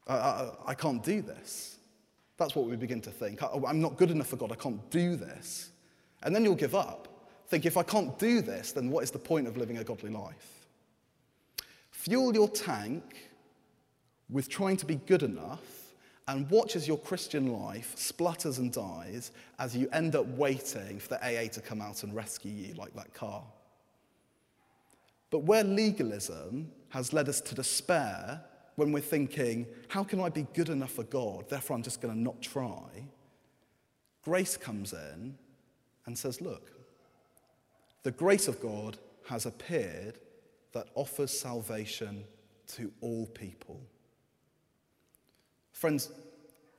I, 0.06 0.14
I, 0.14 0.50
I 0.66 0.74
can't 0.74 1.02
do 1.02 1.22
this. 1.22 1.78
That's 2.36 2.54
what 2.54 2.66
we 2.66 2.76
begin 2.76 3.00
to 3.00 3.10
think. 3.10 3.42
I, 3.42 3.48
I'm 3.66 3.80
not 3.80 3.96
good 3.96 4.10
enough 4.10 4.26
for 4.26 4.36
God. 4.36 4.52
I 4.52 4.56
can't 4.56 4.90
do 4.90 5.16
this. 5.16 5.70
And 6.22 6.36
then 6.36 6.44
you'll 6.44 6.54
give 6.54 6.74
up. 6.74 7.08
Think, 7.46 7.64
if 7.64 7.78
I 7.78 7.82
can't 7.82 8.18
do 8.18 8.42
this, 8.42 8.72
then 8.72 8.90
what 8.90 9.04
is 9.04 9.10
the 9.10 9.18
point 9.18 9.46
of 9.46 9.56
living 9.56 9.78
a 9.78 9.84
godly 9.84 10.10
life? 10.10 10.66
Fuel 11.92 12.34
your 12.34 12.50
tank 12.50 13.31
with 14.32 14.48
trying 14.48 14.76
to 14.78 14.86
be 14.86 14.96
good 14.96 15.22
enough 15.22 15.60
and 16.28 16.48
watch 16.50 16.76
as 16.76 16.88
your 16.88 16.98
Christian 16.98 17.52
life 17.52 17.92
splutters 17.96 18.58
and 18.58 18.72
dies 18.72 19.32
as 19.58 19.76
you 19.76 19.88
end 19.92 20.16
up 20.16 20.26
waiting 20.28 20.98
for 20.98 21.08
the 21.08 21.20
AA 21.20 21.48
to 21.48 21.60
come 21.60 21.80
out 21.80 22.02
and 22.02 22.14
rescue 22.14 22.52
you, 22.52 22.74
like 22.74 22.94
that 22.94 23.12
car. 23.12 23.42
But 25.30 25.40
where 25.40 25.64
legalism 25.64 26.70
has 26.90 27.12
led 27.12 27.28
us 27.28 27.40
to 27.42 27.54
despair 27.54 28.42
when 28.76 28.92
we're 28.92 29.00
thinking, 29.00 29.66
how 29.88 30.04
can 30.04 30.20
I 30.20 30.28
be 30.28 30.46
good 30.54 30.68
enough 30.68 30.92
for 30.92 31.04
God? 31.04 31.48
Therefore, 31.48 31.76
I'm 31.76 31.82
just 31.82 32.00
going 32.00 32.14
to 32.14 32.20
not 32.20 32.40
try. 32.40 33.06
Grace 34.22 34.56
comes 34.56 34.92
in 34.92 35.36
and 36.06 36.16
says, 36.16 36.40
look, 36.40 36.70
the 38.02 38.10
grace 38.10 38.48
of 38.48 38.60
God 38.60 38.98
has 39.28 39.46
appeared 39.46 40.18
that 40.72 40.88
offers 40.94 41.36
salvation 41.38 42.24
to 42.68 42.92
all 43.00 43.26
people. 43.26 43.80
Friends, 45.82 46.10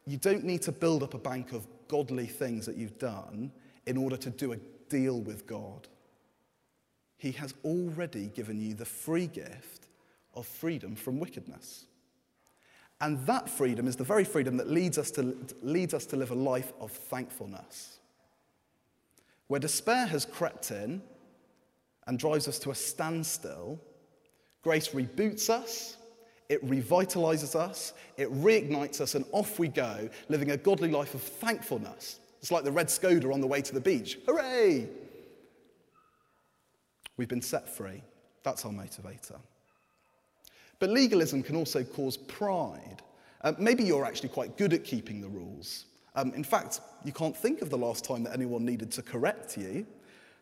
you 0.05 0.15
don't 0.15 0.45
need 0.45 0.61
to 0.61 0.71
build 0.71 1.03
up 1.03 1.13
a 1.13 1.17
bank 1.17 1.51
of 1.51 1.67
godly 1.89 2.25
things 2.25 2.65
that 2.65 2.77
you've 2.77 2.97
done 2.97 3.51
in 3.85 3.97
order 3.97 4.15
to 4.15 4.29
do 4.29 4.53
a 4.53 4.57
deal 4.87 5.19
with 5.19 5.45
God. 5.45 5.89
He 7.17 7.33
has 7.33 7.53
already 7.65 8.27
given 8.27 8.61
you 8.61 8.75
the 8.75 8.85
free 8.85 9.27
gift 9.27 9.89
of 10.35 10.47
freedom 10.47 10.95
from 10.95 11.19
wickedness. 11.19 11.83
And 13.01 13.19
that 13.25 13.49
freedom 13.49 13.89
is 13.89 13.97
the 13.97 14.05
very 14.05 14.23
freedom 14.23 14.55
that 14.55 14.69
leads 14.69 14.97
us 14.97 15.11
to, 15.11 15.35
leads 15.61 15.93
us 15.93 16.05
to 16.05 16.15
live 16.15 16.31
a 16.31 16.35
life 16.35 16.71
of 16.79 16.89
thankfulness. 16.89 17.99
Where 19.47 19.59
despair 19.59 20.05
has 20.05 20.23
crept 20.23 20.71
in 20.71 21.01
and 22.07 22.17
drives 22.17 22.47
us 22.47 22.57
to 22.59 22.71
a 22.71 22.75
standstill, 22.75 23.81
grace 24.61 24.91
reboots 24.91 25.49
us, 25.49 25.97
it 26.49 26.65
revitalizes 26.67 27.55
us, 27.55 27.93
it 28.17 28.31
reignites 28.33 29.01
us, 29.01 29.15
and 29.15 29.25
off 29.31 29.59
we 29.59 29.67
go, 29.67 30.09
living 30.29 30.51
a 30.51 30.57
godly 30.57 30.89
life 30.89 31.13
of 31.13 31.21
thankfulness. 31.21 32.19
It's 32.39 32.51
like 32.51 32.63
the 32.63 32.71
red 32.71 32.87
Skoda 32.87 33.33
on 33.33 33.41
the 33.41 33.47
way 33.47 33.61
to 33.61 33.73
the 33.73 33.79
beach. 33.79 34.19
Hooray! 34.27 34.89
We've 37.17 37.27
been 37.27 37.41
set 37.41 37.69
free. 37.69 38.01
That's 38.43 38.65
our 38.65 38.71
motivator. 38.71 39.39
But 40.79 40.89
legalism 40.89 41.43
can 41.43 41.55
also 41.55 41.83
cause 41.83 42.17
pride. 42.17 43.01
Uh, 43.41 43.53
maybe 43.57 43.83
you're 43.83 44.05
actually 44.05 44.29
quite 44.29 44.57
good 44.57 44.73
at 44.73 44.83
keeping 44.83 45.21
the 45.21 45.29
rules. 45.29 45.85
Um, 46.15 46.33
in 46.33 46.43
fact, 46.43 46.81
you 47.03 47.11
can't 47.11 47.35
think 47.35 47.61
of 47.61 47.69
the 47.69 47.77
last 47.77 48.03
time 48.03 48.23
that 48.23 48.33
anyone 48.33 48.65
needed 48.65 48.91
to 48.91 49.01
correct 49.01 49.57
you. 49.57 49.85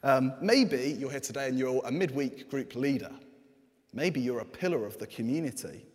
Um, 0.04 0.34
maybe 0.42 0.96
you're 1.00 1.12
here 1.12 1.20
today 1.20 1.48
and 1.48 1.60
you're 1.60 1.82
a 1.86 1.92
midweek 1.92 2.50
group 2.50 2.76
leader. 2.76 3.12
Maybe 3.94 4.20
you're 4.20 4.40
a 4.40 4.46
pillar 4.46 4.86
of 4.86 4.98
the 4.98 5.08
community. 5.08 5.86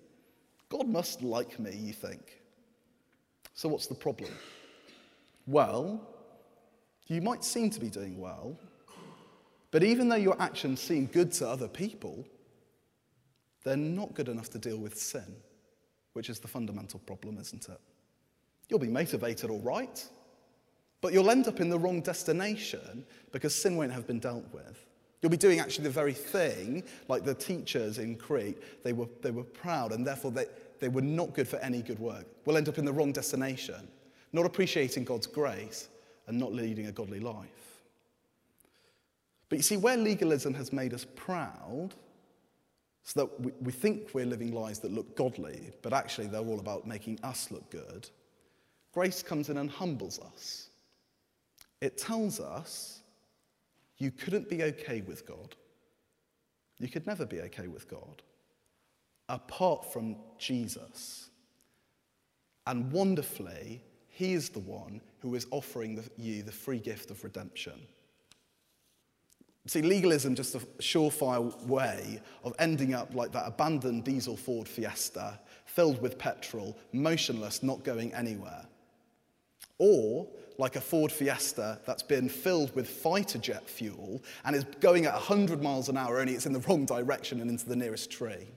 God 0.68 0.88
must 0.88 1.22
like 1.22 1.58
me, 1.58 1.74
you 1.74 1.92
think. 1.92 2.42
So, 3.54 3.68
what's 3.68 3.86
the 3.86 3.94
problem? 3.94 4.30
Well, 5.46 6.00
you 7.06 7.20
might 7.22 7.44
seem 7.44 7.70
to 7.70 7.80
be 7.80 7.88
doing 7.88 8.18
well, 8.18 8.58
but 9.70 9.84
even 9.84 10.08
though 10.08 10.16
your 10.16 10.40
actions 10.40 10.80
seem 10.80 11.06
good 11.06 11.32
to 11.32 11.48
other 11.48 11.68
people, 11.68 12.26
they're 13.62 13.76
not 13.76 14.14
good 14.14 14.28
enough 14.28 14.50
to 14.50 14.58
deal 14.58 14.78
with 14.78 14.98
sin, 14.98 15.36
which 16.14 16.28
is 16.30 16.38
the 16.40 16.48
fundamental 16.48 17.00
problem, 17.00 17.38
isn't 17.38 17.68
it? 17.68 17.80
You'll 18.68 18.80
be 18.80 18.88
motivated 18.88 19.50
all 19.50 19.60
right, 19.60 20.04
but 21.00 21.12
you'll 21.12 21.30
end 21.30 21.46
up 21.46 21.60
in 21.60 21.68
the 21.68 21.78
wrong 21.78 22.00
destination 22.00 23.04
because 23.32 23.54
sin 23.54 23.76
won't 23.76 23.92
have 23.92 24.06
been 24.06 24.18
dealt 24.18 24.52
with. 24.52 24.84
You'll 25.22 25.30
be 25.30 25.36
doing 25.36 25.60
actually 25.60 25.84
the 25.84 25.90
very 25.90 26.12
thing, 26.12 26.82
like 27.08 27.24
the 27.24 27.34
teachers 27.34 27.98
in 27.98 28.16
Crete, 28.16 28.58
they 28.84 28.92
were, 28.92 29.08
they 29.22 29.30
were 29.30 29.44
proud 29.44 29.92
and 29.92 30.06
therefore 30.06 30.30
they, 30.30 30.46
they 30.78 30.88
were 30.88 31.02
not 31.02 31.34
good 31.34 31.48
for 31.48 31.56
any 31.56 31.82
good 31.82 31.98
work. 31.98 32.26
We'll 32.44 32.56
end 32.56 32.68
up 32.68 32.78
in 32.78 32.84
the 32.84 32.92
wrong 32.92 33.12
destination, 33.12 33.88
not 34.32 34.44
appreciating 34.44 35.04
God's 35.04 35.26
grace 35.26 35.88
and 36.26 36.38
not 36.38 36.52
leading 36.52 36.86
a 36.86 36.92
godly 36.92 37.20
life. 37.20 37.48
But 39.48 39.58
you 39.58 39.62
see, 39.62 39.76
where 39.76 39.96
legalism 39.96 40.54
has 40.54 40.72
made 40.72 40.92
us 40.92 41.06
proud, 41.14 41.90
so 43.04 43.20
that 43.20 43.40
we, 43.40 43.52
we 43.60 43.72
think 43.72 44.10
we're 44.12 44.26
living 44.26 44.52
lives 44.52 44.80
that 44.80 44.92
look 44.92 45.16
godly, 45.16 45.70
but 45.82 45.92
actually 45.92 46.26
they're 46.26 46.40
all 46.40 46.58
about 46.58 46.86
making 46.86 47.20
us 47.22 47.50
look 47.52 47.68
good, 47.70 48.08
grace 48.92 49.22
comes 49.22 49.48
in 49.48 49.58
and 49.58 49.70
humbles 49.70 50.18
us. 50.18 50.70
It 51.80 51.96
tells 51.96 52.40
us 52.40 53.02
you 53.98 54.10
couldn't 54.10 54.48
be 54.48 54.62
okay 54.62 55.00
with 55.00 55.26
God. 55.26 55.54
You 56.78 56.88
could 56.88 57.06
never 57.06 57.24
be 57.24 57.40
okay 57.42 57.68
with 57.68 57.88
God 57.88 58.22
apart 59.28 59.92
from 59.92 60.16
Jesus. 60.38 61.30
And 62.66 62.92
wonderfully, 62.92 63.82
He 64.08 64.34
is 64.34 64.48
the 64.48 64.60
one 64.60 65.00
who 65.20 65.34
is 65.34 65.46
offering 65.50 65.96
the, 65.96 66.04
you 66.16 66.42
the 66.42 66.52
free 66.52 66.78
gift 66.78 67.10
of 67.10 67.22
redemption. 67.24 67.80
See, 69.66 69.82
legalism 69.82 70.36
just 70.36 70.54
a 70.54 70.60
surefire 70.78 71.66
way 71.66 72.20
of 72.44 72.54
ending 72.60 72.94
up 72.94 73.14
like 73.14 73.32
that 73.32 73.48
abandoned 73.48 74.04
diesel 74.04 74.36
Ford 74.36 74.68
Fiesta, 74.68 75.40
filled 75.64 76.00
with 76.00 76.18
petrol, 76.18 76.78
motionless, 76.92 77.64
not 77.64 77.82
going 77.82 78.14
anywhere. 78.14 78.64
Or 79.78 80.28
like 80.58 80.76
a 80.76 80.80
Ford 80.80 81.12
Fiesta 81.12 81.80
that's 81.86 82.02
been 82.02 82.28
filled 82.28 82.74
with 82.74 82.88
fighter 82.88 83.38
jet 83.38 83.68
fuel 83.68 84.22
and 84.44 84.56
is 84.56 84.64
going 84.80 85.06
at 85.06 85.12
100 85.12 85.62
miles 85.62 85.88
an 85.88 85.96
hour, 85.96 86.20
only 86.20 86.34
it's 86.34 86.46
in 86.46 86.52
the 86.52 86.60
wrong 86.60 86.86
direction 86.86 87.40
and 87.40 87.50
into 87.50 87.68
the 87.68 87.76
nearest 87.76 88.10
tree. 88.10 88.48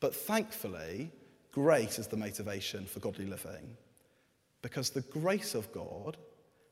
But 0.00 0.14
thankfully, 0.14 1.12
grace 1.52 1.98
is 1.98 2.06
the 2.06 2.16
motivation 2.16 2.86
for 2.86 3.00
godly 3.00 3.26
living 3.26 3.76
because 4.62 4.90
the 4.90 5.02
grace 5.02 5.54
of 5.54 5.70
God 5.72 6.16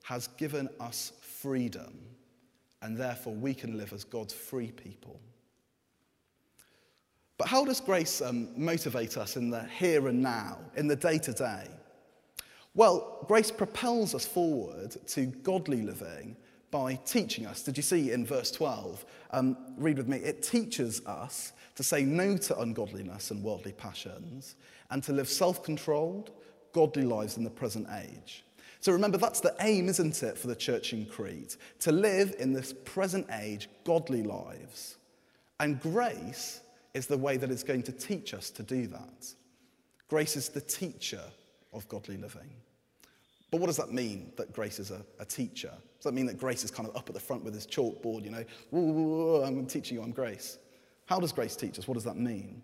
has 0.04 0.28
given 0.38 0.68
us 0.80 1.12
freedom, 1.20 1.98
and 2.82 2.96
therefore 2.96 3.34
we 3.34 3.54
can 3.54 3.76
live 3.76 3.92
as 3.92 4.04
God's 4.04 4.32
free 4.32 4.70
people. 4.70 5.20
But 7.36 7.48
how 7.48 7.64
does 7.64 7.80
grace 7.80 8.20
um, 8.20 8.48
motivate 8.56 9.16
us 9.16 9.36
in 9.36 9.50
the 9.50 9.64
here 9.64 10.08
and 10.08 10.22
now, 10.22 10.58
in 10.76 10.88
the 10.88 10.96
day 10.96 11.18
to 11.18 11.32
day? 11.32 11.68
Well, 12.74 13.24
grace 13.26 13.50
propels 13.50 14.14
us 14.14 14.26
forward 14.26 14.96
to 15.08 15.26
godly 15.26 15.82
living 15.82 16.36
by 16.70 16.94
teaching 17.04 17.46
us. 17.46 17.62
Did 17.62 17.76
you 17.76 17.82
see 17.82 18.12
in 18.12 18.26
verse 18.26 18.50
12? 18.50 19.04
Um, 19.30 19.56
read 19.76 19.96
with 19.96 20.08
me. 20.08 20.18
It 20.18 20.42
teaches 20.42 21.04
us 21.06 21.52
to 21.76 21.82
say 21.82 22.02
no 22.04 22.36
to 22.36 22.60
ungodliness 22.60 23.30
and 23.30 23.42
worldly 23.42 23.72
passions 23.72 24.56
and 24.90 25.02
to 25.04 25.12
live 25.12 25.28
self 25.28 25.62
controlled, 25.62 26.30
godly 26.72 27.04
lives 27.04 27.36
in 27.36 27.44
the 27.44 27.50
present 27.50 27.88
age. 28.02 28.44
So 28.80 28.92
remember, 28.92 29.18
that's 29.18 29.40
the 29.40 29.56
aim, 29.60 29.88
isn't 29.88 30.22
it, 30.22 30.38
for 30.38 30.46
the 30.46 30.54
church 30.54 30.92
in 30.92 31.06
Crete? 31.06 31.56
To 31.80 31.92
live 31.92 32.36
in 32.38 32.52
this 32.52 32.72
present 32.84 33.26
age 33.40 33.68
godly 33.84 34.22
lives. 34.22 34.96
And 35.58 35.80
grace 35.80 36.60
is 36.94 37.06
the 37.06 37.18
way 37.18 37.36
that 37.38 37.50
it's 37.50 37.64
going 37.64 37.82
to 37.84 37.92
teach 37.92 38.34
us 38.34 38.50
to 38.50 38.62
do 38.62 38.86
that. 38.88 39.32
Grace 40.08 40.36
is 40.36 40.48
the 40.48 40.60
teacher 40.60 41.22
of 41.72 41.88
godly 41.88 42.16
living. 42.16 42.50
But 43.50 43.60
what 43.60 43.66
does 43.68 43.78
that 43.78 43.92
mean, 43.92 44.32
that 44.36 44.52
grace 44.52 44.78
is 44.78 44.90
a, 44.90 45.02
a 45.18 45.24
teacher? 45.24 45.72
Does 45.96 46.04
that 46.04 46.12
mean 46.12 46.26
that 46.26 46.38
grace 46.38 46.64
is 46.64 46.70
kind 46.70 46.88
of 46.88 46.94
up 46.96 47.08
at 47.08 47.14
the 47.14 47.20
front 47.20 47.44
with 47.44 47.54
his 47.54 47.66
chalkboard, 47.66 48.24
you 48.24 48.30
know, 48.30 49.42
I'm 49.42 49.66
teaching 49.66 49.96
you, 49.96 50.02
I'm 50.02 50.12
grace? 50.12 50.58
How 51.06 51.18
does 51.18 51.32
grace 51.32 51.56
teach 51.56 51.78
us? 51.78 51.88
What 51.88 51.94
does 51.94 52.04
that 52.04 52.18
mean? 52.18 52.62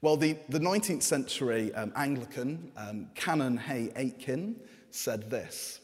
Well, 0.00 0.16
the, 0.16 0.36
the 0.48 0.58
19th 0.58 1.02
century 1.02 1.74
um, 1.74 1.92
Anglican, 1.96 2.72
um, 2.76 3.08
Canon 3.14 3.56
Hay 3.58 3.90
Aitken, 3.96 4.56
said 4.90 5.30
this 5.30 5.80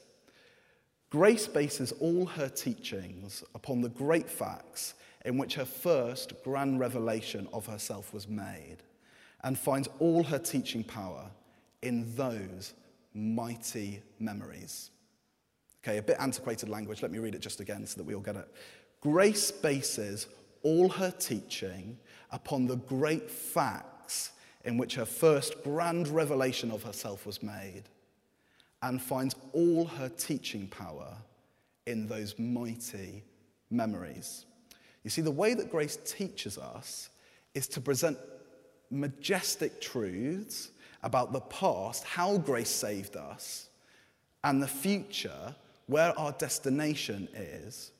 Grace 1.10 1.46
bases 1.46 1.92
all 1.92 2.24
her 2.24 2.48
teachings 2.48 3.44
upon 3.54 3.82
the 3.82 3.90
great 3.90 4.30
facts 4.30 4.94
in 5.24 5.36
which 5.36 5.54
her 5.54 5.64
first 5.64 6.32
grand 6.42 6.80
revelation 6.80 7.46
of 7.52 7.66
herself 7.66 8.14
was 8.14 8.26
made, 8.28 8.78
and 9.44 9.58
finds 9.58 9.88
all 9.98 10.24
her 10.24 10.38
teaching 10.38 10.82
power 10.82 11.30
in 11.82 12.14
those 12.16 12.74
mighty 13.14 14.02
memories. 14.18 14.90
Okay, 15.84 15.98
a 15.98 16.02
bit 16.02 16.16
antiquated 16.20 16.68
language. 16.68 17.02
Let 17.02 17.10
me 17.10 17.18
read 17.18 17.34
it 17.34 17.40
just 17.40 17.60
again 17.60 17.86
so 17.86 17.98
that 17.98 18.04
we 18.04 18.14
all 18.14 18.20
get 18.20 18.36
it. 18.36 18.48
Grace 19.00 19.50
bases 19.50 20.28
all 20.62 20.88
her 20.88 21.10
teaching 21.10 21.98
upon 22.30 22.66
the 22.66 22.76
great 22.76 23.30
facts 23.30 24.32
in 24.64 24.78
which 24.78 24.94
her 24.94 25.04
first 25.04 25.62
grand 25.64 26.06
revelation 26.08 26.70
of 26.70 26.84
herself 26.84 27.26
was 27.26 27.42
made, 27.42 27.82
and 28.82 29.02
finds 29.02 29.34
all 29.52 29.84
her 29.84 30.08
teaching 30.08 30.68
power 30.68 31.16
in 31.86 32.06
those 32.06 32.38
mighty 32.38 33.24
memories. 33.70 34.46
You 35.02 35.10
see, 35.10 35.22
the 35.22 35.30
way 35.30 35.54
that 35.54 35.70
grace 35.70 35.98
teaches 36.04 36.58
us 36.58 37.10
is 37.54 37.66
to 37.68 37.80
present 37.80 38.16
majestic 38.90 39.80
truths 39.80 40.70
about 41.02 41.32
the 41.32 41.40
past, 41.40 42.04
how 42.04 42.38
grace 42.38 42.70
saved 42.70 43.16
us, 43.16 43.68
and 44.44 44.62
the 44.62 44.68
future, 44.68 45.54
where 45.86 46.18
our 46.18 46.32
destination 46.32 47.28
is, 47.34 47.92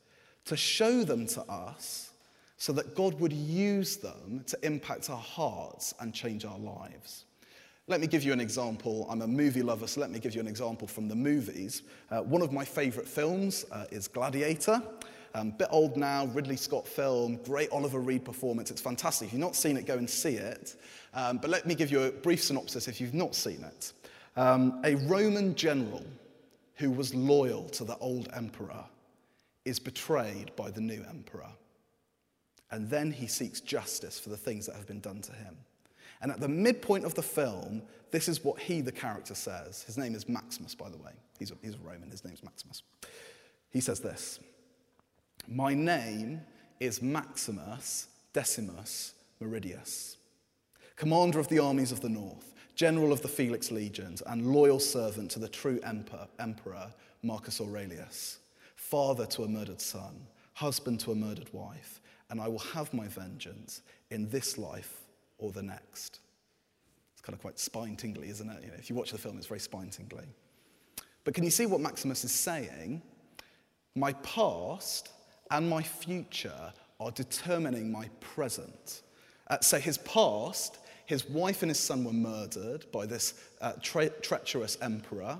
to 0.45 0.57
show 0.57 1.05
them 1.05 1.27
to 1.27 1.43
us 1.43 2.13
so 2.57 2.73
that 2.73 2.95
God 2.95 3.19
would 3.21 3.33
use 3.33 3.97
them 3.97 4.45
to 4.47 4.59
impact 4.65 5.11
our 5.11 5.17
hearts 5.17 5.95
and 6.01 6.15
change 6.15 6.45
our 6.45 6.59
lives. 6.59 7.25
Let 7.89 8.01
me 8.01 8.07
give 8.07 8.23
you 8.23 8.33
an 8.33 8.41
example. 8.41 9.07
I'm 9.11 9.23
a 9.23 9.27
movie 9.27 9.63
lover, 9.63 9.89
so 9.89 10.01
let 10.01 10.11
me 10.11 10.21
give 10.21 10.35
you 10.35 10.41
an 10.41 10.47
example 10.47 10.87
from 10.87 11.09
the 11.09 11.17
movies. 11.17 11.83
Uh, 12.11 12.21
one 12.21 12.41
of 12.41 12.53
my 12.53 12.65
favourite 12.65 13.09
films 13.09 13.67
uh, 13.73 13.87
is 13.91 14.07
Gladiator. 14.07 14.81
Um, 15.35 15.51
bit 15.53 15.69
old 15.71 15.97
now, 15.97 16.27
Ridley 16.27 16.57
Scott 16.57 16.87
film, 16.87 17.37
great 17.45 17.71
Oliver 17.71 18.01
Reed 18.01 18.25
performance. 18.25 18.71
It's 18.71 18.83
fantastic. 18.83 19.29
If 19.29 19.33
you've 19.33 19.41
not 19.41 19.57
seen 19.57 19.77
it, 19.77 19.87
go 19.87 19.97
and 19.97 20.09
see 20.09 20.35
it. 20.35 20.77
Um, 21.15 21.39
but 21.39 21.51
let 21.51 21.67
me 21.67 21.75
give 21.75 21.91
you 21.91 22.03
a 22.03 22.11
brief 22.11 22.43
synopsis 22.43 22.87
if 22.87 23.01
you've 23.01 23.15
not 23.15 23.35
seen 23.35 23.65
it. 23.65 23.93
Um, 24.37 24.81
a 24.85 24.95
Roman 24.95 25.55
general 25.55 26.05
who 26.77 26.91
was 26.91 27.15
loyal 27.15 27.69
to 27.71 27.85
the 27.85 27.97
old 27.99 28.29
emperor 28.35 28.85
is 29.65 29.79
betrayed 29.79 30.55
by 30.57 30.71
the 30.71 30.81
new 30.81 31.03
emperor. 31.09 31.51
And 32.71 32.89
then 32.89 33.11
he 33.11 33.27
seeks 33.27 33.61
justice 33.61 34.19
for 34.19 34.31
the 34.31 34.37
things 34.37 34.67
that 34.67 34.77
have 34.77 34.87
been 34.87 35.01
done 35.01 35.21
to 35.23 35.33
him. 35.33 35.57
And 36.23 36.31
at 36.31 36.41
the 36.41 36.49
midpoint 36.49 37.05
of 37.05 37.15
the 37.15 37.23
film, 37.23 37.83
this 38.11 38.29
is 38.29 38.45
what 38.45 38.59
he, 38.59 38.81
the 38.81 38.93
character, 38.93 39.35
says. 39.35 39.83
His 39.83 39.99
name 39.99 40.15
is 40.15 40.29
Maximus, 40.29 40.75
by 40.75 40.89
the 40.89 40.97
way. 40.97 41.13
He's 41.39 41.51
a, 41.51 41.55
he's 41.63 41.75
a 41.75 41.79
Roman, 41.79 42.11
his 42.11 42.25
name's 42.25 42.43
Maximus. 42.43 42.83
He 43.71 43.81
says 43.81 44.01
this 44.01 44.39
My 45.49 45.75
name 45.75 46.43
is 46.81 47.03
Maximus 47.03 48.09
Decimus 48.33 49.15
Meridius, 49.41 50.17
commander 50.97 51.39
of 51.39 51.49
the 51.49 51.59
armies 51.59 51.93
of 51.93 52.01
the 52.01 52.09
north, 52.09 52.55
general 52.75 53.13
of 53.13 53.23
the 53.23 53.29
Felix 53.29 53.71
legions, 53.71 54.23
and 54.27 54.47
loyal 54.47 54.81
servant 54.81 55.31
to 55.33 55.39
the 55.39 55.49
true 55.49 55.81
emperor, 55.85 56.27
emperor 56.39 56.93
Marcus 57.23 57.61
Aurelius, 57.61 58.39
father 58.77 59.27
to 59.27 59.45
a 59.45 59.49
murdered 59.49 59.81
son, 59.81 60.27
husband 60.55 61.01
to 61.01 61.13
a 61.13 61.15
murdered 61.15 61.53
wife 61.53 62.01
and 62.33 62.41
I 62.41 62.49
will 62.49 62.61
have 62.61 62.93
my 62.95 63.07
vengeance 63.09 63.83
in 64.11 64.27
this 64.31 64.57
life 64.57 65.03
or 65.37 65.53
the 65.53 65.63
next. 65.63 66.21
It's 67.13 67.21
kind 67.21 67.35
of 67.35 67.43
quite 67.43 67.59
spine 67.59 67.95
tingly, 67.95 68.31
isn't 68.31 68.49
it? 68.49 68.63
You 68.63 68.69
know, 68.69 68.77
if 68.79 68.89
you 68.89 68.97
watch 68.97 69.13
the 69.13 69.19
film, 69.19 69.37
it's 69.37 69.47
very 69.47 69.61
spine 69.61 69.91
tingly. 69.91 70.25
But 71.25 71.35
can 71.35 71.45
you 71.45 71.51
see 71.51 71.67
what 71.67 71.83
Maximus 71.83 72.25
is 72.25 72.33
saying? 72.33 73.03
My 73.95 74.15
past 74.15 75.11
and 75.53 75.69
my 75.69 75.83
future 75.83 76.73
are 76.99 77.11
determining 77.13 77.93
my 77.93 78.09
present. 78.21 79.03
Uh, 79.49 79.61
so 79.61 79.79
his 79.79 79.99
past, 79.99 80.79
his 81.07 81.29
wife 81.29 81.63
and 81.63 81.71
his 81.71 81.79
son 81.79 82.05
were 82.05 82.13
murdered 82.13 82.91
by 82.91 83.07
this 83.07 83.35
uh, 83.61 83.73
tre- 83.83 84.11
treacherous 84.23 84.79
emperor. 84.81 85.39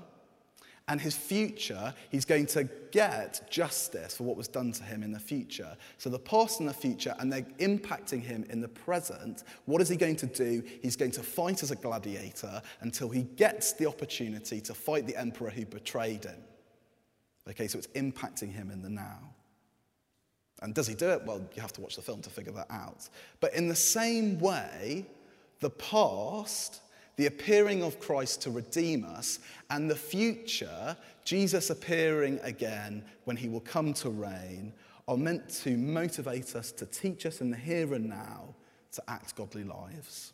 And 0.89 0.99
his 0.99 1.15
future, 1.15 1.93
he's 2.09 2.25
going 2.25 2.45
to 2.47 2.69
get 2.91 3.49
justice 3.49 4.17
for 4.17 4.23
what 4.23 4.35
was 4.35 4.49
done 4.49 4.73
to 4.73 4.83
him 4.83 5.01
in 5.01 5.13
the 5.13 5.19
future. 5.19 5.77
So 5.97 6.09
the 6.09 6.19
past 6.19 6.59
and 6.59 6.67
the 6.67 6.73
future, 6.73 7.15
and 7.19 7.31
they're 7.31 7.47
impacting 7.59 8.21
him 8.21 8.45
in 8.49 8.59
the 8.59 8.67
present. 8.67 9.43
What 9.65 9.81
is 9.81 9.87
he 9.87 9.95
going 9.95 10.17
to 10.17 10.25
do? 10.25 10.61
He's 10.81 10.97
going 10.97 11.11
to 11.11 11.23
fight 11.23 11.63
as 11.63 11.71
a 11.71 11.77
gladiator 11.77 12.61
until 12.81 13.09
he 13.09 13.23
gets 13.23 13.71
the 13.71 13.87
opportunity 13.87 14.59
to 14.59 14.73
fight 14.73 15.07
the 15.07 15.15
emperor 15.15 15.49
who 15.49 15.65
betrayed 15.65 16.25
him. 16.25 16.43
Okay, 17.49 17.67
so 17.67 17.77
it's 17.77 17.87
impacting 17.87 18.51
him 18.51 18.69
in 18.69 18.81
the 18.81 18.89
now. 18.89 19.19
And 20.63 20.73
does 20.73 20.87
he 20.87 20.95
do 20.95 21.09
it? 21.09 21.23
Well, 21.23 21.41
you 21.53 21.61
have 21.61 21.73
to 21.73 21.81
watch 21.81 21.95
the 21.95 22.01
film 22.01 22.21
to 22.21 22.29
figure 22.29 22.53
that 22.53 22.71
out. 22.71 23.09
But 23.39 23.53
in 23.53 23.67
the 23.67 23.75
same 23.75 24.39
way, 24.39 25.05
the 25.59 25.69
past 25.69 26.81
the 27.15 27.27
appearing 27.27 27.83
of 27.83 27.99
Christ 27.99 28.41
to 28.43 28.51
redeem 28.51 29.05
us, 29.05 29.39
and 29.69 29.89
the 29.89 29.95
future, 29.95 30.97
Jesus 31.23 31.69
appearing 31.69 32.39
again 32.41 33.03
when 33.25 33.37
he 33.37 33.49
will 33.49 33.61
come 33.61 33.93
to 33.95 34.09
reign, 34.09 34.73
are 35.07 35.17
meant 35.17 35.47
to 35.49 35.77
motivate 35.77 36.55
us 36.55 36.71
to 36.71 36.85
teach 36.85 37.25
us 37.25 37.41
in 37.41 37.51
the 37.51 37.57
here 37.57 37.93
and 37.93 38.09
now 38.09 38.55
to 38.93 39.03
act 39.07 39.35
godly 39.35 39.63
lives. 39.63 40.33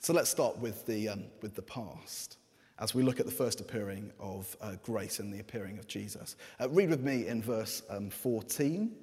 So 0.00 0.12
let's 0.12 0.30
start 0.30 0.58
with 0.58 0.86
the, 0.86 1.08
um, 1.08 1.24
with 1.42 1.54
the 1.54 1.62
past 1.62 2.38
as 2.78 2.94
we 2.94 3.02
look 3.02 3.20
at 3.20 3.26
the 3.26 3.32
first 3.32 3.60
appearing 3.60 4.12
of 4.20 4.56
uh, 4.60 4.72
grace 4.82 5.18
and 5.18 5.32
the 5.32 5.40
appearing 5.40 5.78
of 5.78 5.86
Jesus. 5.86 6.36
Uh, 6.60 6.68
read 6.68 6.90
with 6.90 7.02
me 7.02 7.26
in 7.26 7.42
verse 7.42 7.82
um, 7.88 8.10
14 8.10 8.94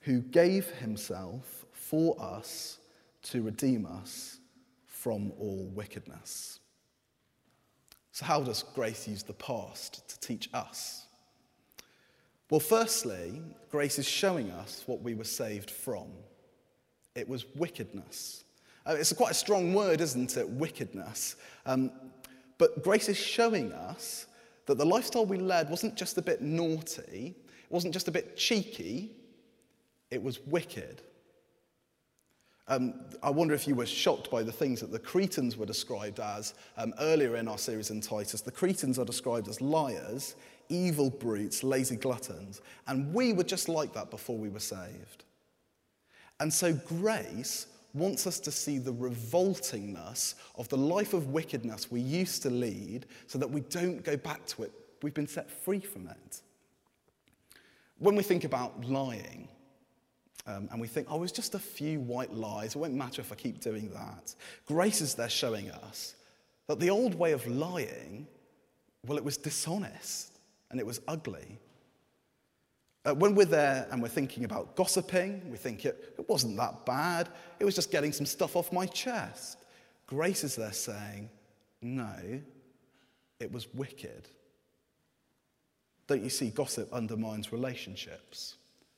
who 0.00 0.20
gave 0.20 0.66
himself 0.66 1.64
for 1.72 2.20
us 2.20 2.78
to 3.22 3.42
redeem 3.42 3.86
us 3.86 4.38
from 4.86 5.32
all 5.38 5.70
wickedness. 5.74 6.60
So, 8.12 8.24
how 8.24 8.40
does 8.40 8.64
grace 8.74 9.06
use 9.06 9.22
the 9.22 9.32
past 9.34 10.08
to 10.08 10.20
teach 10.20 10.48
us? 10.52 11.06
Well, 12.50 12.60
firstly, 12.60 13.42
grace 13.70 13.98
is 13.98 14.08
showing 14.08 14.50
us 14.50 14.82
what 14.86 15.02
we 15.02 15.14
were 15.14 15.24
saved 15.24 15.70
from. 15.70 16.08
It 17.14 17.28
was 17.28 17.44
wickedness. 17.54 18.44
Uh, 18.86 18.96
it's 18.98 19.12
quite 19.12 19.32
a 19.32 19.34
strong 19.34 19.74
word, 19.74 20.00
isn't 20.00 20.36
it? 20.36 20.48
Wickedness. 20.48 21.36
Um, 21.66 21.90
but 22.58 22.82
grace 22.82 23.08
is 23.08 23.16
showing 23.16 23.72
us 23.72 24.26
that 24.66 24.76
the 24.76 24.84
lifestyle 24.84 25.24
we 25.24 25.38
led 25.38 25.70
wasn't 25.70 25.96
just 25.96 26.18
a 26.18 26.22
bit 26.22 26.42
naughty, 26.42 27.34
it 27.36 27.72
wasn't 27.72 27.94
just 27.94 28.08
a 28.08 28.10
bit 28.10 28.36
cheeky, 28.36 29.12
it 30.10 30.22
was 30.22 30.40
wicked. 30.46 31.02
Um, 32.66 32.94
I 33.22 33.30
wonder 33.30 33.54
if 33.54 33.66
you 33.66 33.74
were 33.74 33.86
shocked 33.86 34.30
by 34.30 34.42
the 34.42 34.52
things 34.52 34.80
that 34.80 34.92
the 34.92 34.98
Cretans 34.98 35.56
were 35.56 35.64
described 35.64 36.20
as 36.20 36.52
um, 36.76 36.92
earlier 37.00 37.36
in 37.36 37.48
our 37.48 37.56
series 37.56 37.90
in 37.90 38.02
Titus. 38.02 38.42
The 38.42 38.50
Cretans 38.50 38.98
are 38.98 39.06
described 39.06 39.48
as 39.48 39.62
liars, 39.62 40.34
evil 40.68 41.08
brutes, 41.08 41.64
lazy 41.64 41.96
gluttons, 41.96 42.60
and 42.86 43.14
we 43.14 43.32
were 43.32 43.44
just 43.44 43.70
like 43.70 43.94
that 43.94 44.10
before 44.10 44.36
we 44.36 44.50
were 44.50 44.60
saved. 44.60 45.24
And 46.40 46.52
so 46.52 46.74
grace 46.74 47.68
wants 47.94 48.26
us 48.26 48.38
to 48.40 48.50
see 48.50 48.78
the 48.78 48.92
revoltingness 48.92 50.34
of 50.56 50.68
the 50.68 50.76
life 50.76 51.14
of 51.14 51.28
wickedness 51.28 51.90
we 51.90 52.00
used 52.00 52.42
to 52.42 52.50
lead 52.50 53.06
so 53.26 53.38
that 53.38 53.50
we 53.50 53.60
don't 53.62 54.04
go 54.04 54.16
back 54.16 54.44
to 54.46 54.62
it. 54.62 54.72
We've 55.02 55.14
been 55.14 55.26
set 55.26 55.50
free 55.50 55.80
from 55.80 56.08
it. 56.08 56.42
When 57.98 58.14
we 58.14 58.22
think 58.22 58.44
about 58.44 58.84
lying, 58.84 59.48
um, 60.46 60.68
and 60.72 60.80
we 60.80 60.86
think, 60.86 61.06
oh, 61.10 61.22
it's 61.22 61.32
just 61.32 61.54
a 61.54 61.58
few 61.58 62.00
white 62.00 62.32
lies. 62.32 62.74
It 62.74 62.78
won't 62.78 62.94
matter 62.94 63.20
if 63.20 63.30
I 63.30 63.34
keep 63.34 63.60
doing 63.60 63.90
that. 63.90 64.34
Grace 64.66 65.02
is 65.02 65.14
there 65.14 65.28
showing 65.28 65.70
us 65.70 66.14
that 66.68 66.80
the 66.80 66.88
old 66.88 67.14
way 67.14 67.32
of 67.32 67.46
lying, 67.46 68.26
well, 69.06 69.18
it 69.18 69.24
was 69.24 69.36
dishonest 69.36 70.38
and 70.70 70.80
it 70.80 70.86
was 70.86 71.00
ugly. 71.06 71.58
Uh, 73.04 73.14
when 73.14 73.34
we're 73.34 73.46
there 73.46 73.86
and 73.90 74.02
we're 74.02 74.08
thinking 74.08 74.44
about 74.44 74.74
gossiping, 74.76 75.48
we 75.50 75.56
think 75.56 75.84
it, 75.84 76.14
it 76.18 76.28
wasn't 76.28 76.56
that 76.56 76.84
bad. 76.84 77.28
It 77.60 77.64
was 77.64 77.74
just 77.74 77.90
getting 77.90 78.12
some 78.12 78.26
stuff 78.26 78.56
off 78.56 78.72
my 78.72 78.86
chest. 78.86 79.64
Grace 80.06 80.44
is 80.44 80.56
there 80.56 80.72
saying, 80.72 81.30
no, 81.80 82.40
it 83.38 83.52
was 83.52 83.72
wicked. 83.74 84.28
Don't 86.06 86.22
you 86.22 86.30
see, 86.30 86.50
gossip 86.50 86.92
undermines 86.92 87.52
relationships 87.52 88.56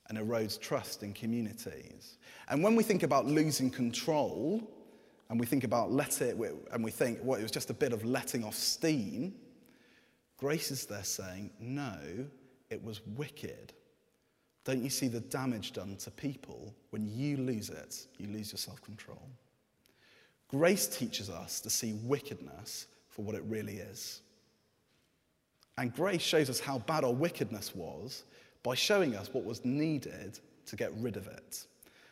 and 0.08 0.18
erodes 0.18 0.58
trust 0.58 1.02
in 1.02 1.12
communities. 1.12 2.16
And 2.48 2.62
when 2.62 2.74
we 2.76 2.82
think 2.82 3.02
about 3.02 3.26
losing 3.26 3.70
control, 3.70 4.62
and 5.28 5.38
we 5.38 5.46
think 5.46 5.62
about 5.62 5.92
let 5.92 6.20
it, 6.20 6.36
and 6.72 6.82
we 6.82 6.90
think, 6.90 7.18
well, 7.22 7.38
it 7.38 7.42
was 7.42 7.52
just 7.52 7.70
a 7.70 7.74
bit 7.74 7.92
of 7.92 8.04
letting 8.04 8.44
off 8.44 8.54
steam, 8.54 9.34
grace 10.36 10.70
is 10.70 10.86
there 10.86 11.04
saying, 11.04 11.50
no, 11.60 11.96
it 12.70 12.82
was 12.82 13.00
wicked. 13.16 13.72
Don't 14.64 14.82
you 14.82 14.90
see 14.90 15.08
the 15.08 15.20
damage 15.20 15.72
done 15.72 15.96
to 15.96 16.10
people 16.10 16.74
when 16.90 17.08
you 17.08 17.36
lose 17.38 17.70
it? 17.70 18.06
You 18.18 18.28
lose 18.28 18.52
your 18.52 18.58
self 18.58 18.80
control. 18.82 19.22
Grace 20.48 20.86
teaches 20.86 21.30
us 21.30 21.60
to 21.60 21.70
see 21.70 21.92
wickedness 22.04 22.86
for 23.08 23.22
what 23.22 23.34
it 23.34 23.42
really 23.46 23.76
is. 23.76 24.20
And 25.78 25.94
grace 25.94 26.22
shows 26.22 26.50
us 26.50 26.60
how 26.60 26.78
bad 26.78 27.04
our 27.04 27.12
wickedness 27.12 27.74
was 27.74 28.24
by 28.62 28.74
showing 28.74 29.14
us 29.14 29.32
what 29.32 29.44
was 29.44 29.64
needed 29.64 30.38
to 30.66 30.76
get 30.76 30.92
rid 30.96 31.16
of 31.16 31.26
it. 31.26 31.66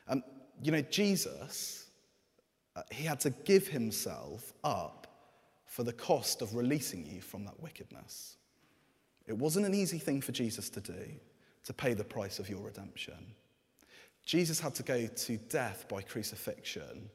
Um, 0.08 0.22
you 0.62 0.72
know, 0.72 0.80
Jesus, 0.82 1.86
uh, 2.76 2.82
he 2.90 3.04
had 3.04 3.20
to 3.20 3.30
give 3.30 3.68
himself 3.68 4.54
up 4.64 5.06
for 5.66 5.82
the 5.82 5.92
cost 5.92 6.40
of 6.40 6.54
releasing 6.54 7.04
you 7.04 7.20
from 7.20 7.44
that 7.44 7.60
wickedness. 7.60 8.36
It 9.26 9.36
wasn't 9.36 9.66
an 9.66 9.74
easy 9.74 9.98
thing 9.98 10.22
for 10.22 10.32
Jesus 10.32 10.70
to 10.70 10.80
do, 10.80 11.04
to 11.68 11.74
pay 11.74 11.92
the 11.92 12.02
price 12.02 12.38
of 12.38 12.48
your 12.48 12.60
redemption. 12.60 13.34
Jesus 14.24 14.58
had 14.58 14.74
to 14.76 14.82
go 14.82 15.06
to 15.06 15.36
death 15.36 15.84
by 15.86 16.00
crucifixion 16.00 17.10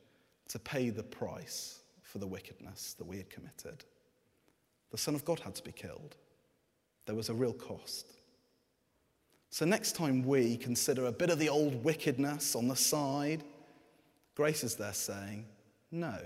to 0.47 0.59
pay 0.59 0.91
the 0.91 1.01
price 1.01 1.79
for 2.03 2.19
the 2.19 2.27
wickedness 2.27 2.93
that 2.99 3.07
we 3.07 3.17
had 3.17 3.31
committed. 3.31 3.83
The 4.91 4.97
Son 4.99 5.15
of 5.15 5.25
God 5.25 5.39
had 5.39 5.55
to 5.55 5.63
be 5.63 5.71
killed. 5.71 6.17
There 7.07 7.15
was 7.15 7.29
a 7.29 7.33
real 7.33 7.53
cost. 7.53 8.13
So, 9.49 9.65
next 9.65 9.95
time 9.95 10.21
we 10.23 10.55
consider 10.55 11.07
a 11.07 11.11
bit 11.11 11.31
of 11.31 11.39
the 11.39 11.49
old 11.49 11.83
wickedness 11.83 12.55
on 12.55 12.67
the 12.67 12.75
side, 12.75 13.43
Grace 14.35 14.63
is 14.63 14.75
there 14.75 14.93
saying, 14.93 15.47
No, 15.89 16.19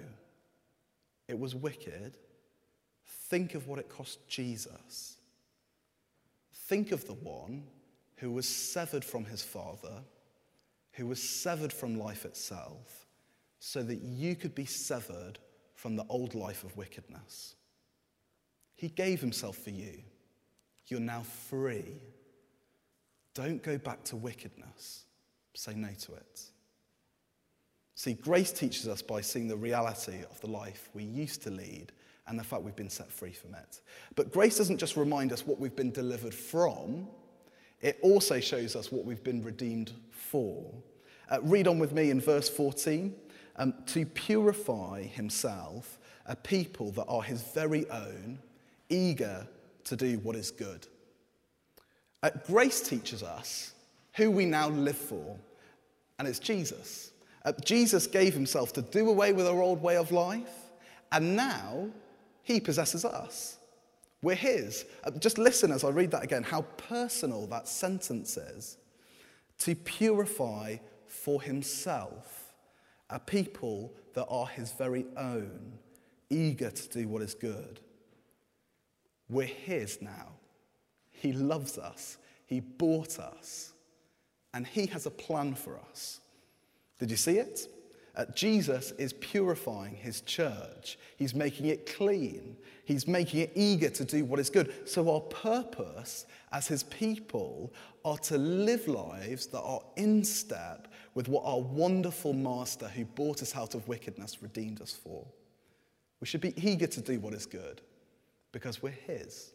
it 1.30 1.40
was 1.40 1.56
wicked. 1.56 2.18
Think 3.06 3.56
of 3.56 3.70
what 3.70 3.80
it 3.80 3.88
cost 3.88 4.20
Jesus. 4.28 5.16
Think 6.52 6.92
of 6.92 7.08
the 7.08 7.14
one 7.14 7.64
who 8.18 8.32
was 8.32 8.48
severed 8.48 9.04
from 9.06 9.26
his 9.26 9.42
Father, 9.42 10.04
who 10.94 11.08
was 11.08 11.22
severed 11.22 11.72
from 11.72 11.98
life 11.98 12.26
itself, 12.26 13.06
so 13.60 13.82
that 13.84 14.02
you 14.02 14.36
could 14.36 14.56
be 14.56 14.66
severed 14.66 15.40
from 15.76 15.96
the 15.96 16.06
old 16.10 16.36
life 16.36 16.64
of 16.64 16.76
wickedness. 16.76 17.56
He 18.76 18.90
gave 18.90 19.22
himself 19.22 19.58
for 19.58 19.70
you. 19.70 20.02
You're 20.88 21.00
now 21.00 21.24
free. 21.50 22.02
Don't 23.34 23.62
go 23.62 23.78
back 23.78 24.04
to 24.06 24.16
wickedness. 24.16 25.06
Say 25.54 25.74
no 25.76 25.90
to 26.02 26.14
it. 26.14 26.42
See, 27.96 28.14
grace 28.14 28.52
teaches 28.52 28.88
us 28.88 29.02
by 29.02 29.22
seeing 29.22 29.48
the 29.48 29.58
reality 29.58 30.20
of 30.30 30.40
the 30.42 30.48
life 30.48 30.90
we 30.94 31.04
used 31.04 31.42
to 31.44 31.50
lead 31.50 31.92
and 32.28 32.38
the 32.38 32.44
fact 32.44 32.62
we've 32.62 32.76
been 32.76 32.90
set 32.90 33.12
free 33.12 33.32
from 33.32 33.56
it. 33.56 33.82
But 34.16 34.32
grace 34.32 34.58
doesn't 34.58 34.78
just 34.78 34.96
remind 34.96 35.32
us 35.32 35.48
what 35.48 35.60
we've 35.60 35.76
been 35.76 35.92
delivered 35.92 36.34
from, 36.34 37.08
it 37.82 37.98
also 38.02 38.40
shows 38.40 38.76
us 38.76 38.92
what 38.92 39.06
we've 39.06 39.24
been 39.24 39.44
redeemed 39.44 39.92
for. 40.12 40.74
Uh, 41.30 41.40
read 41.42 41.68
on 41.68 41.80
with 41.80 41.94
me 41.94 42.10
in 42.10 42.20
verse 42.20 42.50
14 42.50 43.14
um, 43.58 43.74
to 43.88 44.06
purify 44.06 45.04
himself 45.04 46.00
a 46.26 46.36
people 46.36 46.92
that 46.92 47.06
are 47.06 47.22
his 47.22 47.42
very 47.54 47.90
own, 47.90 48.40
eager 48.90 49.48
to 49.86 49.96
do 49.96 50.20
what 50.20 50.36
is 50.36 50.52
good. 50.52 50.88
Uh, 52.24 52.30
grace 52.46 52.82
teaches 52.82 53.24
us 53.24 53.74
who 54.16 54.32
we 54.32 54.46
now 54.46 54.70
live 54.70 54.98
for, 54.98 55.38
and 56.20 56.28
it's 56.28 56.40
Jesus. 56.40 57.12
Uh, 57.46 57.54
Jesus 57.64 58.08
gave 58.08 58.34
himself 58.34 58.74
to 58.74 58.82
do 58.82 59.10
away 59.10 59.32
with 59.32 59.48
our 59.48 59.62
old 59.62 59.82
way 59.82 59.96
of 59.96 60.12
life, 60.12 60.72
and 61.12 61.36
now 61.36 61.88
he 62.44 62.60
possesses 62.60 63.06
us. 63.06 63.57
We're 64.22 64.36
his. 64.36 64.86
Uh, 65.04 65.12
just 65.12 65.38
listen 65.38 65.72
as 65.72 65.84
I 65.84 65.90
read 65.90 66.12
that 66.12 66.24
again, 66.24 66.44
how 66.44 66.62
personal 66.62 67.48
that 67.48 67.68
sentence 67.68 68.38
is. 68.38 68.78
To 69.60 69.76
purify 69.76 70.78
for 71.06 71.42
himself 71.42 72.54
a 73.10 73.20
people 73.20 73.94
that 74.14 74.26
are 74.26 74.48
his 74.48 74.72
very 74.72 75.06
own, 75.16 75.74
eager 76.30 76.70
to 76.70 76.90
do 76.90 77.08
what 77.08 77.22
is 77.22 77.34
good. 77.34 77.80
We're 79.30 79.46
his 79.46 80.02
now. 80.02 80.34
He 81.12 81.34
loves 81.34 81.78
us. 81.78 82.18
He 82.46 82.60
bought 82.60 83.20
us. 83.20 83.74
And 84.54 84.66
he 84.66 84.88
has 84.88 85.06
a 85.06 85.12
plan 85.12 85.56
for 85.56 85.80
us. 85.90 86.20
Did 87.00 87.12
you 87.12 87.18
see 87.18 87.38
it? 87.38 87.68
Uh, 88.18 88.26
Jesus 88.34 88.92
is 88.94 89.14
purifying 89.14 89.96
his 89.96 90.22
church. 90.22 90.98
He's 91.18 91.36
making 91.36 91.68
it 91.68 91.96
clean. 91.96 92.58
He's 92.84 93.08
making 93.08 93.42
it 93.42 93.52
eager 93.54 93.92
to 93.92 94.04
do 94.04 94.26
what 94.26 94.40
is 94.40 94.50
good. 94.50 94.74
So, 94.90 95.14
our 95.14 95.20
purpose 95.22 96.26
as 96.52 96.68
his 96.68 96.82
people 96.84 97.72
are 98.04 98.18
to 98.18 98.38
live 98.40 98.88
lives 98.88 99.46
that 99.48 99.62
are 99.62 99.82
in 99.98 100.24
step 100.24 100.88
with 101.14 101.28
what 101.28 101.44
our 101.46 101.60
wonderful 101.60 102.34
master 102.34 102.88
who 102.88 103.06
bought 103.06 103.44
us 103.44 103.56
out 103.56 103.76
of 103.76 103.88
wickedness 103.88 104.42
redeemed 104.42 104.82
us 104.82 104.94
for. 104.94 105.24
We 106.20 106.26
should 106.26 106.42
be 106.42 106.54
eager 106.58 106.88
to 106.88 107.02
do 107.02 107.20
what 107.20 107.36
is 107.36 107.46
good 107.46 107.82
because 108.52 108.82
we're 108.82 108.90
his. 108.90 109.52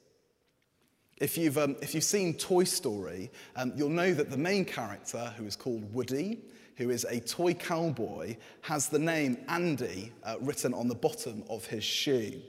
If 1.16 1.37
you've, 1.37 1.59
um, 1.59 1.77
if 1.83 1.94
you've 1.94 2.05
seen 2.05 2.35
Toy 2.35 2.64
Story, 2.64 3.31
um, 3.57 3.72
you'll 3.75 3.88
know 3.88 4.14
that 4.14 4.31
the 4.31 4.37
main 4.37 4.64
character, 4.64 5.35
who 5.37 5.46
is 5.46 5.57
called 5.57 5.92
Woody, 5.92 6.42
who 6.76 6.90
is 6.90 7.04
a 7.04 7.20
toy 7.20 7.54
cowboy, 7.54 8.37
has 8.62 8.88
the 8.88 8.98
name 8.98 9.38
Andy 9.48 10.12
uh, 10.24 10.37
written 10.40 10.74
on 10.74 10.88
the 10.88 10.94
bottom 10.94 11.44
of 11.48 11.66
his 11.66 11.85
shoe. 11.85 12.40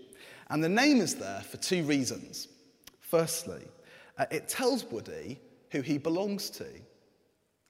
And 0.49 0.63
the 0.63 0.69
name 0.69 1.01
is 1.01 1.15
there 1.15 1.41
for 1.41 1.57
two 1.57 1.83
reasons. 1.83 2.47
Firstly, 2.99 3.63
uh, 4.17 4.25
it 4.31 4.47
tells 4.47 4.85
Woody 4.85 5.39
who 5.71 5.81
he 5.81 5.97
belongs 5.97 6.49
to. 6.51 6.67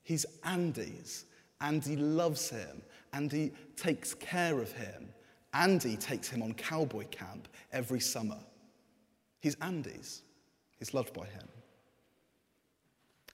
He's 0.04 0.26
Andy's. 0.44 1.26
Andy 1.62 1.96
loves 1.96 2.50
him. 2.50 2.82
Andy 3.14 3.54
takes 3.78 4.14
care 4.14 4.60
of 4.60 4.72
him. 4.74 5.10
Andy 5.54 5.96
takes 5.96 6.30
him 6.30 6.42
on 6.42 6.54
cowboy 6.54 7.06
camp 7.06 7.48
every 7.72 8.00
summer. 8.00 8.40
He's 9.40 9.56
Andy's. 9.62 10.24
He's 10.78 10.94
loved 10.94 11.14
by 11.14 11.26
him. 11.26 11.48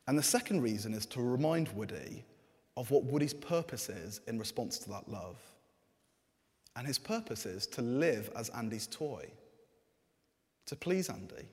And 0.07 0.17
the 0.17 0.23
second 0.23 0.61
reason 0.61 0.93
is 0.93 1.05
to 1.07 1.21
remind 1.21 1.69
Woody 1.69 2.25
of 2.77 2.91
what 2.91 3.03
Woody's 3.03 3.33
purpose 3.33 3.89
is 3.89 4.21
in 4.27 4.39
response 4.39 4.77
to 4.79 4.89
that 4.89 5.09
love. 5.09 5.37
And 6.75 6.87
his 6.87 6.99
purpose 6.99 7.45
is 7.45 7.67
to 7.67 7.81
live 7.81 8.29
as 8.35 8.49
Andy's 8.49 8.87
toy, 8.87 9.29
to 10.67 10.75
please 10.75 11.09
Andy. 11.09 11.49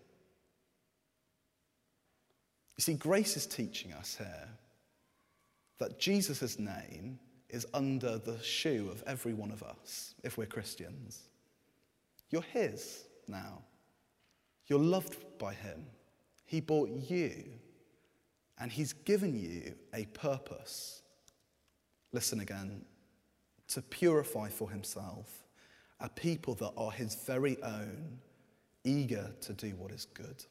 You 2.77 2.83
see, 2.83 2.95
grace 2.95 3.37
is 3.37 3.47
teaching 3.47 3.93
us 3.93 4.17
here 4.17 4.49
that 5.79 5.99
Jesus' 5.99 6.59
name 6.59 7.19
is 7.49 7.67
under 7.73 8.19
the 8.19 8.39
shoe 8.43 8.89
of 8.91 9.03
every 9.07 9.33
one 9.33 9.51
of 9.51 9.63
us 9.63 10.15
if 10.23 10.37
we're 10.37 10.47
Christians. 10.47 11.29
You're 12.31 12.43
his 12.43 13.05
now. 13.29 13.63
You're 14.67 14.79
loved 14.79 15.17
by 15.39 15.55
him. 15.55 15.87
He 16.45 16.61
bought 16.61 16.91
you, 16.91 17.45
and 18.59 18.71
he's 18.71 18.93
given 18.93 19.35
you 19.35 19.75
a 19.95 20.07
purpose 20.07 21.03
listen 22.17 22.41
again, 22.41 22.83
to 23.69 23.83
purify 23.83 24.49
for 24.49 24.71
himself 24.71 25.45
a 26.01 26.09
people 26.09 26.55
that 26.55 26.73
are 26.75 26.91
his 26.91 27.15
very 27.27 27.63
own, 27.63 28.19
eager 28.85 29.31
to 29.43 29.53
do 29.53 29.77
what 29.77 29.93
is 29.93 30.07
good. 30.15 30.43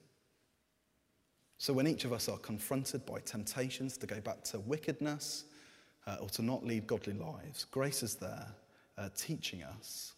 So 1.57 1.73
when 1.73 1.87
each 1.87 2.05
of 2.05 2.13
us 2.13 2.29
are 2.29 2.37
confronted 2.37 3.03
by 3.07 3.19
temptations 3.21 3.97
to 3.97 4.05
go 4.05 4.21
back 4.21 4.43
to 4.43 4.59
wickedness 4.59 5.45
uh, 6.05 6.17
or 6.21 6.29
to 6.29 6.43
not 6.43 6.63
lead 6.63 6.85
godly 6.85 7.13
lives, 7.13 7.65
grace 7.71 8.03
is 8.03 8.13
there 8.13 8.47
uh, 8.99 9.09
teaching 9.17 9.63
us. 9.63 10.13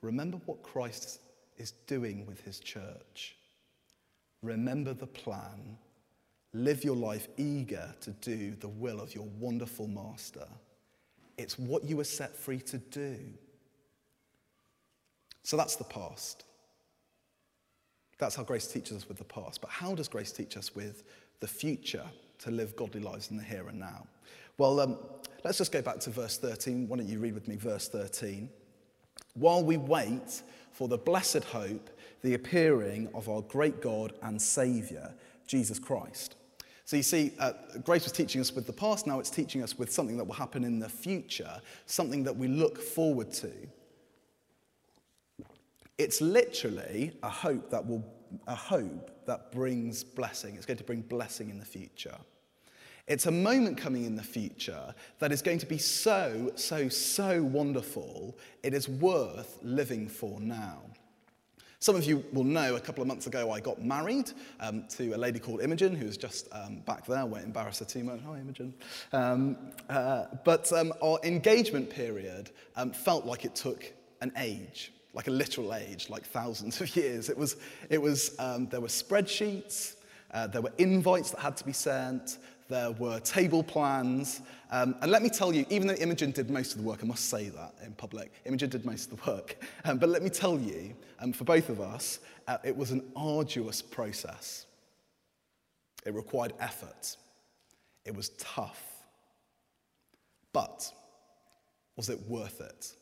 Remember 0.00 0.38
what 0.46 0.62
Christ 0.62 1.22
is 1.56 1.72
doing 1.88 2.24
with 2.24 2.40
his 2.42 2.60
church. 2.60 3.34
Remember 4.42 4.94
the 4.94 5.08
plan. 5.08 5.76
Live 6.52 6.84
your 6.84 6.94
life 6.96 7.26
eager 7.36 7.92
to 8.00 8.10
do 8.12 8.54
the 8.60 8.68
will 8.68 9.00
of 9.00 9.12
your 9.12 9.26
wonderful 9.40 9.88
master. 9.88 10.46
It's 11.38 11.58
what 11.58 11.84
you 11.84 11.96
were 11.96 12.04
set 12.04 12.36
free 12.36 12.60
to 12.62 12.78
do. 12.78 13.16
So 15.44 15.56
that's 15.56 15.76
the 15.76 15.84
past. 15.84 16.44
That's 18.18 18.34
how 18.34 18.42
grace 18.42 18.66
teaches 18.66 18.96
us 18.96 19.08
with 19.08 19.18
the 19.18 19.24
past. 19.24 19.60
But 19.60 19.70
how 19.70 19.94
does 19.94 20.08
grace 20.08 20.32
teach 20.32 20.56
us 20.56 20.74
with 20.74 21.04
the 21.40 21.48
future 21.48 22.04
to 22.40 22.50
live 22.50 22.76
godly 22.76 23.00
lives 23.00 23.30
in 23.30 23.36
the 23.36 23.44
here 23.44 23.68
and 23.68 23.78
now? 23.78 24.06
Well, 24.58 24.80
um, 24.80 24.98
let's 25.44 25.58
just 25.58 25.70
go 25.70 25.80
back 25.80 26.00
to 26.00 26.10
verse 26.10 26.36
13. 26.36 26.88
Why 26.88 26.96
don't 26.98 27.08
you 27.08 27.20
read 27.20 27.34
with 27.34 27.46
me 27.46 27.56
verse 27.56 27.88
13? 27.88 28.50
While 29.34 29.62
we 29.62 29.76
wait 29.76 30.42
for 30.72 30.88
the 30.88 30.98
blessed 30.98 31.44
hope, 31.44 31.90
the 32.22 32.34
appearing 32.34 33.08
of 33.14 33.28
our 33.28 33.42
great 33.42 33.80
God 33.80 34.14
and 34.22 34.42
Saviour, 34.42 35.14
Jesus 35.46 35.78
Christ 35.78 36.34
so 36.88 36.96
you 36.96 37.02
see, 37.02 37.32
uh, 37.38 37.52
grace 37.84 38.04
was 38.04 38.12
teaching 38.12 38.40
us 38.40 38.50
with 38.54 38.66
the 38.66 38.72
past, 38.72 39.06
now 39.06 39.20
it's 39.20 39.28
teaching 39.28 39.62
us 39.62 39.78
with 39.78 39.92
something 39.92 40.16
that 40.16 40.24
will 40.24 40.32
happen 40.32 40.64
in 40.64 40.78
the 40.78 40.88
future, 40.88 41.60
something 41.84 42.24
that 42.24 42.34
we 42.34 42.48
look 42.48 42.78
forward 42.80 43.30
to. 43.30 43.52
It's 45.98 46.22
literally 46.22 47.12
a 47.22 47.28
hope 47.28 47.68
that 47.68 47.86
will 47.86 48.02
a 48.46 48.54
hope 48.54 49.10
that 49.26 49.52
brings 49.52 50.02
blessing. 50.02 50.56
It's 50.56 50.64
going 50.64 50.78
to 50.78 50.84
bring 50.84 51.02
blessing 51.02 51.50
in 51.50 51.58
the 51.58 51.66
future. 51.66 52.16
It's 53.06 53.26
a 53.26 53.30
moment 53.30 53.76
coming 53.76 54.06
in 54.06 54.16
the 54.16 54.22
future 54.22 54.94
that 55.18 55.30
is 55.30 55.42
going 55.42 55.58
to 55.58 55.66
be 55.66 55.76
so, 55.76 56.52
so, 56.54 56.88
so 56.88 57.42
wonderful, 57.42 58.38
it 58.62 58.72
is 58.72 58.88
worth 58.88 59.58
living 59.62 60.08
for 60.08 60.40
now. 60.40 60.80
Some 61.80 61.94
of 61.94 62.04
you 62.04 62.24
will 62.32 62.44
know 62.44 62.74
a 62.74 62.80
couple 62.80 63.02
of 63.02 63.06
months 63.06 63.28
ago 63.28 63.52
I 63.52 63.60
got 63.60 63.80
married 63.80 64.32
um, 64.58 64.84
to 64.96 65.12
a 65.12 65.16
lady 65.16 65.38
called 65.38 65.60
Imogen, 65.60 65.94
who's 65.94 66.16
just 66.16 66.48
um, 66.50 66.80
back 66.80 67.06
there. 67.06 67.24
Won't 67.24 67.44
embarrass 67.44 67.78
her 67.78 67.84
too 67.84 68.02
much. 68.02 68.18
Hi, 68.26 68.40
Imogen. 68.40 68.74
Um, 69.12 69.56
uh, 69.88 70.24
but 70.44 70.72
um, 70.72 70.92
our 71.00 71.20
engagement 71.22 71.88
period 71.88 72.50
um, 72.74 72.90
felt 72.90 73.26
like 73.26 73.44
it 73.44 73.54
took 73.54 73.92
an 74.22 74.32
age, 74.36 74.92
like 75.14 75.28
a 75.28 75.30
literal 75.30 75.72
age, 75.72 76.10
like 76.10 76.24
thousands 76.26 76.80
of 76.80 76.96
years. 76.96 77.28
It 77.28 77.38
was, 77.38 77.56
it 77.90 78.02
was 78.02 78.34
um, 78.40 78.66
there 78.66 78.80
were 78.80 78.88
spreadsheets, 78.88 79.94
uh, 80.32 80.48
there 80.48 80.62
were 80.62 80.72
invites 80.78 81.30
that 81.30 81.38
had 81.38 81.56
to 81.58 81.64
be 81.64 81.72
sent, 81.72 82.38
there 82.68 82.92
were 82.92 83.18
table 83.20 83.62
plans. 83.62 84.42
Um, 84.70 84.94
and 85.00 85.10
let 85.10 85.22
me 85.22 85.30
tell 85.30 85.52
you, 85.52 85.64
even 85.70 85.88
though 85.88 85.94
Imogen 85.94 86.30
did 86.30 86.50
most 86.50 86.72
of 86.72 86.82
the 86.82 86.86
work, 86.86 87.00
I 87.02 87.06
must 87.06 87.28
say 87.30 87.48
that 87.48 87.74
in 87.84 87.92
public, 87.92 88.32
Imogen 88.44 88.68
did 88.68 88.84
most 88.84 89.10
of 89.10 89.18
the 89.18 89.30
work. 89.30 89.56
Um, 89.84 89.98
but 89.98 90.10
let 90.10 90.22
me 90.22 90.28
tell 90.28 90.58
you, 90.58 90.94
um, 91.20 91.32
for 91.32 91.44
both 91.44 91.70
of 91.70 91.80
us, 91.80 92.20
uh, 92.46 92.58
it 92.64 92.76
was 92.76 92.90
an 92.90 93.02
arduous 93.16 93.80
process. 93.80 94.66
It 96.04 96.14
required 96.14 96.52
effort. 96.60 97.16
It 98.04 98.14
was 98.14 98.30
tough. 98.38 98.82
But 100.52 100.92
was 101.96 102.08
it 102.08 102.20
worth 102.28 102.60
it? 102.60 102.92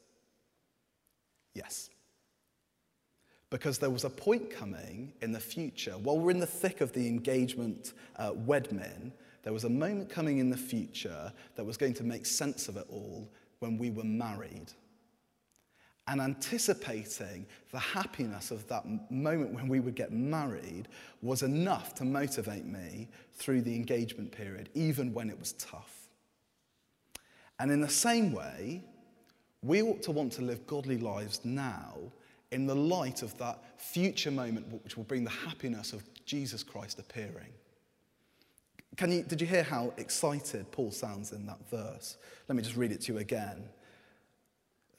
Yes. 1.55 1.91
Because 3.51 3.79
there 3.79 3.91
was 3.91 4.05
a 4.05 4.11
point 4.11 4.51
coming 4.51 5.13
in 5.23 5.33
the 5.33 5.41
future, 5.41 5.93
while 5.93 6.19
we're 6.19 6.31
in 6.31 6.41
the 6.41 6.47
thick 6.47 6.81
of 6.81 6.93
the 6.93 7.07
engagement 7.07 7.93
uh, 8.17 8.33
wedmin, 8.33 9.13
there 9.47 9.53
was 9.53 9.63
a 9.63 9.71
moment 9.71 10.11
coming 10.11 10.39
in 10.39 10.51
the 10.51 10.57
future 10.57 11.33
that 11.55 11.65
was 11.65 11.77
going 11.77 11.95
to 11.95 12.03
make 12.03 12.27
sense 12.27 12.67
of 12.67 12.77
it 12.77 12.85
all 12.89 13.31
when 13.61 13.79
we 13.79 13.93
were 13.93 14.03
married. 14.03 14.73
And 16.09 16.21
anticipating 16.21 17.47
the 17.71 17.79
happiness 17.79 18.51
of 18.51 18.67
that 18.67 18.83
moment 19.09 19.55
when 19.55 19.69
we 19.69 19.79
would 19.79 19.95
get 19.95 20.11
married 20.11 20.89
was 21.23 21.45
enough 21.45 21.95
to 21.95 22.05
motivate 22.05 22.65
me 22.65 23.07
through 23.35 23.63
the 23.63 23.73
engagement 23.77 24.33
period, 24.33 24.69
even 24.75 25.15
when 25.15 25.31
it 25.31 25.39
was 25.39 25.53
tough. 25.53 26.09
And 27.61 27.71
in 27.71 27.81
the 27.81 27.89
same 27.89 28.33
way, 28.33 28.83
we 29.63 29.81
ought 29.81 30.03
to 30.03 30.11
want 30.11 30.33
to 30.33 30.43
live 30.43 30.67
godly 30.67 30.99
lives 30.99 31.45
now 31.45 31.93
in 32.51 32.67
the 32.67 32.75
light 32.75 33.23
of 33.23 33.39
that 33.39 33.63
future 33.81 34.33
moment 34.33 34.67
which 34.83 34.97
will 34.97 35.05
bring 35.05 35.23
the 35.23 35.31
happiness 35.31 35.93
of 35.93 36.03
Jesus 36.25 36.65
Christ 36.65 36.99
appearing. 36.99 37.53
Can 38.97 39.13
you, 39.13 39.23
did 39.23 39.41
you 39.41 39.47
hear 39.47 39.63
how 39.63 39.93
excited 39.99 40.71
Paul 40.73 40.91
sounds 40.91 41.33
in 41.33 41.47
that 41.47 41.59
verse? 41.71 42.17
Let 42.49 42.57
me 42.57 42.63
just 42.63 42.77
read 42.77 42.93
it 42.93 43.03
to 43.03 43.13
you 43.13 43.19
again. 43.19 43.69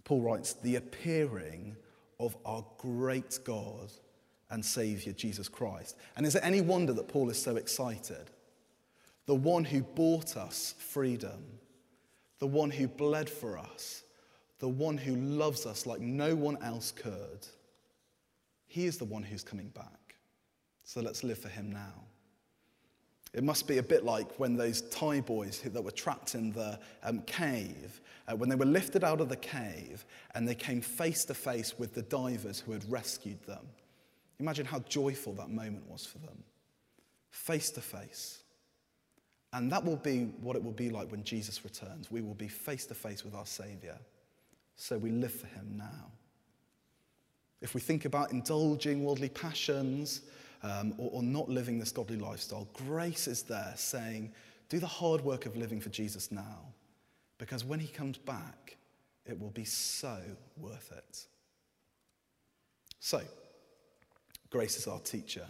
Paul 0.04 0.22
writes, 0.22 0.54
The 0.54 0.76
appearing 0.76 1.76
of 2.20 2.38
our 2.46 2.64
great 2.78 3.40
God 3.44 3.92
and 4.50 4.64
Saviour, 4.64 5.14
Jesus 5.14 5.50
Christ. 5.50 5.98
And 6.16 6.26
is 6.26 6.36
it 6.36 6.44
any 6.44 6.62
wonder 6.62 6.94
that 6.94 7.08
Paul 7.08 7.30
is 7.30 7.42
so 7.42 7.56
excited? 7.56 8.30
The 9.26 9.36
one 9.36 9.66
who 9.66 9.82
bought 9.82 10.38
us 10.38 10.76
freedom, 10.78 11.44
the 12.40 12.48
one 12.48 12.70
who 12.70 12.88
bled 12.88 13.30
for 13.30 13.58
us, 13.58 14.04
the 14.60 14.70
one 14.70 14.98
who 14.98 15.16
loves 15.16 15.66
us 15.66 15.86
like 15.86 16.00
no 16.00 16.36
one 16.36 16.58
else 16.64 16.92
could. 16.92 17.46
He 18.68 18.86
is 18.86 18.98
the 18.98 19.06
one 19.06 19.24
who's 19.24 19.44
coming 19.44 19.70
back. 19.70 20.16
So 20.84 21.02
let's 21.02 21.24
live 21.24 21.38
for 21.38 21.50
him 21.50 21.72
now. 21.72 22.06
It 23.38 23.44
must 23.44 23.68
be 23.68 23.78
a 23.78 23.84
bit 23.84 24.04
like 24.04 24.40
when 24.40 24.58
those 24.58 24.82
Thai 24.82 25.22
boys 25.22 25.62
that 25.62 25.84
were 25.84 25.92
trapped 25.92 26.34
in 26.34 26.52
the 26.54 26.80
um, 27.04 27.22
cave, 27.22 28.02
uh, 28.28 28.36
when 28.36 28.50
they 28.50 28.56
were 28.56 28.66
lifted 28.66 29.04
out 29.04 29.22
of 29.22 29.30
the 29.30 29.36
cave 29.36 30.06
and 30.34 30.48
they 30.48 30.56
came 30.56 30.82
face 30.82 31.24
to 31.26 31.36
face 31.36 31.78
with 31.78 31.94
the 31.94 32.02
divers 32.02 32.60
who 32.60 32.72
had 32.72 32.90
rescued 32.92 33.40
them. 33.44 33.64
Imagine 34.40 34.66
how 34.66 34.80
joyful 34.90 35.34
that 35.34 35.52
moment 35.52 35.88
was 35.88 36.04
for 36.04 36.18
them. 36.18 36.44
Face 37.30 37.70
to 37.72 37.82
face. 37.82 38.40
And 39.54 39.72
that 39.72 39.86
will 39.86 39.98
be 39.98 40.24
what 40.42 40.56
it 40.56 40.64
will 40.64 40.72
be 40.72 40.90
like 40.90 41.12
when 41.12 41.24
Jesus 41.24 41.64
returns. 41.64 42.10
We 42.10 42.22
will 42.22 42.34
be 42.34 42.48
face 42.48 42.88
to 42.88 42.96
face 42.96 43.24
with 43.24 43.36
our 43.36 43.46
Savior. 43.46 44.00
So 44.78 44.98
we 44.98 45.12
live 45.12 45.32
for 45.32 45.46
Him 45.46 45.76
now. 45.78 46.12
If 47.62 47.76
we 47.76 47.82
think 47.82 48.06
about 48.06 48.32
indulging 48.32 49.04
worldly 49.04 49.30
passions, 49.30 50.22
um, 50.64 50.94
or, 50.98 51.10
or 51.14 51.24
not 51.24 51.50
living 51.50 51.80
this 51.80 51.92
godly 51.92 52.18
lifestyle, 52.18 52.68
grace 52.74 53.28
is 53.28 53.44
there 53.44 53.74
saying, 53.76 54.32
do 54.70 54.80
the 54.80 54.88
hard 54.88 55.22
work 55.22 55.46
of 55.46 55.56
living 55.56 55.80
for 55.80 55.90
Jesus 55.90 56.32
now, 56.32 56.74
because 57.38 57.64
when 57.64 57.80
he 57.80 57.88
comes 57.88 58.18
back, 58.18 58.78
it 59.26 59.40
will 59.40 59.52
be 59.52 59.66
so 59.66 60.20
worth 60.58 60.92
it. 60.96 61.26
So, 63.00 63.22
grace 64.50 64.78
is 64.78 64.88
our 64.88 65.00
teacher, 65.00 65.46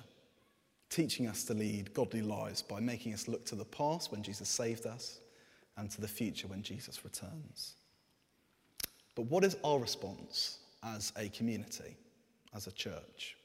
teaching 0.90 1.28
us 1.28 1.44
to 1.46 1.54
lead 1.54 1.94
godly 1.94 2.22
lives 2.22 2.62
by 2.62 2.80
making 2.80 3.14
us 3.14 3.28
look 3.28 3.46
to 3.46 3.56
the 3.56 3.66
past 3.66 4.12
when 4.12 4.24
Jesus 4.24 4.50
saved 4.50 4.86
us 4.86 5.20
and 5.78 5.90
to 5.92 6.02
the 6.02 6.08
future 6.08 6.48
when 6.48 6.62
Jesus 6.62 7.04
returns. 7.04 7.76
But 9.16 9.24
what 9.24 9.44
is 9.44 9.58
our 9.64 9.80
response 9.80 10.60
as 10.84 11.12
a 11.18 11.30
community, 11.30 11.98
as 12.54 12.68
a 12.68 12.72
church? 12.72 13.38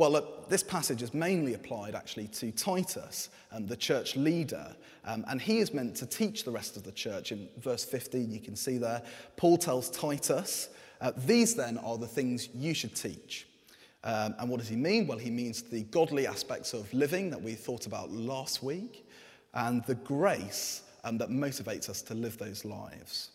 Well, 0.00 0.16
uh, 0.16 0.22
this 0.48 0.62
passage 0.62 1.02
is 1.02 1.12
mainly 1.12 1.52
applied 1.52 1.94
actually 1.94 2.28
to 2.28 2.50
Titus, 2.52 3.28
um, 3.52 3.66
the 3.66 3.76
church 3.76 4.16
leader, 4.16 4.74
um, 5.04 5.26
and 5.28 5.38
he 5.38 5.58
is 5.58 5.74
meant 5.74 5.94
to 5.96 6.06
teach 6.06 6.42
the 6.42 6.50
rest 6.50 6.78
of 6.78 6.84
the 6.84 6.92
church. 6.92 7.32
In 7.32 7.50
verse 7.58 7.84
15, 7.84 8.32
you 8.32 8.40
can 8.40 8.56
see 8.56 8.78
there, 8.78 9.02
Paul 9.36 9.58
tells 9.58 9.90
Titus, 9.90 10.70
uh, 11.02 11.12
These 11.26 11.54
then 11.54 11.76
are 11.76 11.98
the 11.98 12.06
things 12.06 12.48
you 12.54 12.72
should 12.72 12.96
teach. 12.96 13.46
Um, 14.02 14.34
and 14.38 14.48
what 14.48 14.58
does 14.58 14.70
he 14.70 14.74
mean? 14.74 15.06
Well, 15.06 15.18
he 15.18 15.28
means 15.28 15.64
the 15.64 15.82
godly 15.82 16.26
aspects 16.26 16.72
of 16.72 16.90
living 16.94 17.28
that 17.28 17.42
we 17.42 17.52
thought 17.52 17.84
about 17.84 18.10
last 18.10 18.62
week, 18.62 19.06
and 19.52 19.84
the 19.84 19.96
grace 19.96 20.80
um, 21.04 21.18
that 21.18 21.28
motivates 21.28 21.90
us 21.90 22.00
to 22.00 22.14
live 22.14 22.38
those 22.38 22.64
lives. 22.64 23.32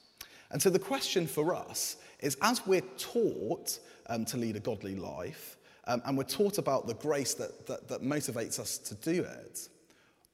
And 0.49 0.59
so 0.59 0.71
the 0.71 0.79
question 0.79 1.27
for 1.27 1.53
us 1.53 1.97
is 2.21 2.35
as 2.41 2.65
we're 2.65 2.81
taught 2.97 3.77
um, 4.07 4.25
to 4.25 4.37
lead 4.37 4.55
a 4.55 4.59
godly 4.59 4.95
life, 4.95 5.57
um, 5.87 6.01
and 6.05 6.17
we're 6.17 6.23
taught 6.23 6.57
about 6.57 6.87
the 6.87 6.95
grace 6.95 7.33
that, 7.35 7.67
that, 7.67 7.87
that 7.87 8.01
motivates 8.01 8.59
us 8.59 8.77
to 8.79 8.95
do 8.95 9.23
it, 9.23 9.69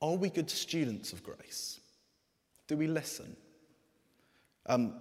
are 0.02 0.16
we 0.16 0.30
good 0.30 0.50
students 0.50 1.14
of 1.14 1.24
grace? 1.24 1.80
Do 2.68 2.78
we 2.78 2.88
listen? 2.88 3.36
Um, 4.66 4.96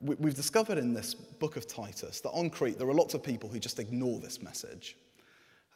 we, 0.00 0.16
we've 0.16 0.34
discovered 0.34 0.78
in 0.78 0.92
this 0.92 1.14
book 1.14 1.56
of 1.56 1.66
Titus 1.66 2.20
that 2.20 2.30
on 2.30 2.50
Crete 2.50 2.78
there 2.78 2.88
are 2.88 2.94
lots 2.94 3.14
of 3.14 3.22
people 3.22 3.48
who 3.48 3.58
just 3.58 3.78
ignore 3.78 4.18
this 4.20 4.42
message. 4.42 4.96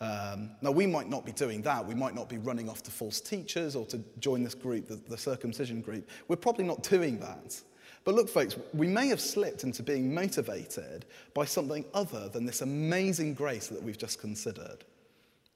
Um, 0.01 0.51
now, 0.63 0.71
we 0.71 0.87
might 0.87 1.09
not 1.09 1.27
be 1.27 1.33
doing 1.33 1.63
that. 1.63 1.85
We 1.85 1.95
might 1.95 2.15
not 2.15 2.29
be 2.29 2.39
running 2.39 2.69
off 2.69 2.83
to 2.85 2.91
false 2.91 3.21
teachers 3.21 3.75
or 3.75 3.85
to 3.87 4.01
join 4.21 4.45
this 4.45 4.55
group, 4.55 4.87
the, 4.87 4.95
the 4.95 5.19
circumcision 5.19 5.81
group. 5.81 6.09
We're 6.29 6.37
probably 6.37 6.65
not 6.65 6.85
doing 6.85 7.19
that. 7.19 7.61
But 8.09 8.15
look, 8.15 8.31
folks, 8.31 8.57
we 8.73 8.87
may 8.87 9.09
have 9.09 9.21
slipped 9.21 9.65
into 9.65 9.83
being 9.83 10.15
motivated 10.15 11.05
by 11.35 11.45
something 11.45 11.85
other 11.93 12.31
than 12.31 12.47
this 12.47 12.63
amazing 12.63 13.35
grace 13.35 13.67
that 13.67 13.83
we've 13.83 13.99
just 13.99 14.19
considered, 14.19 14.87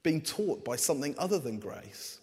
being 0.03 0.21
taught 0.21 0.63
by 0.63 0.77
something 0.77 1.15
other 1.17 1.39
than 1.39 1.59
grace. 1.59 2.19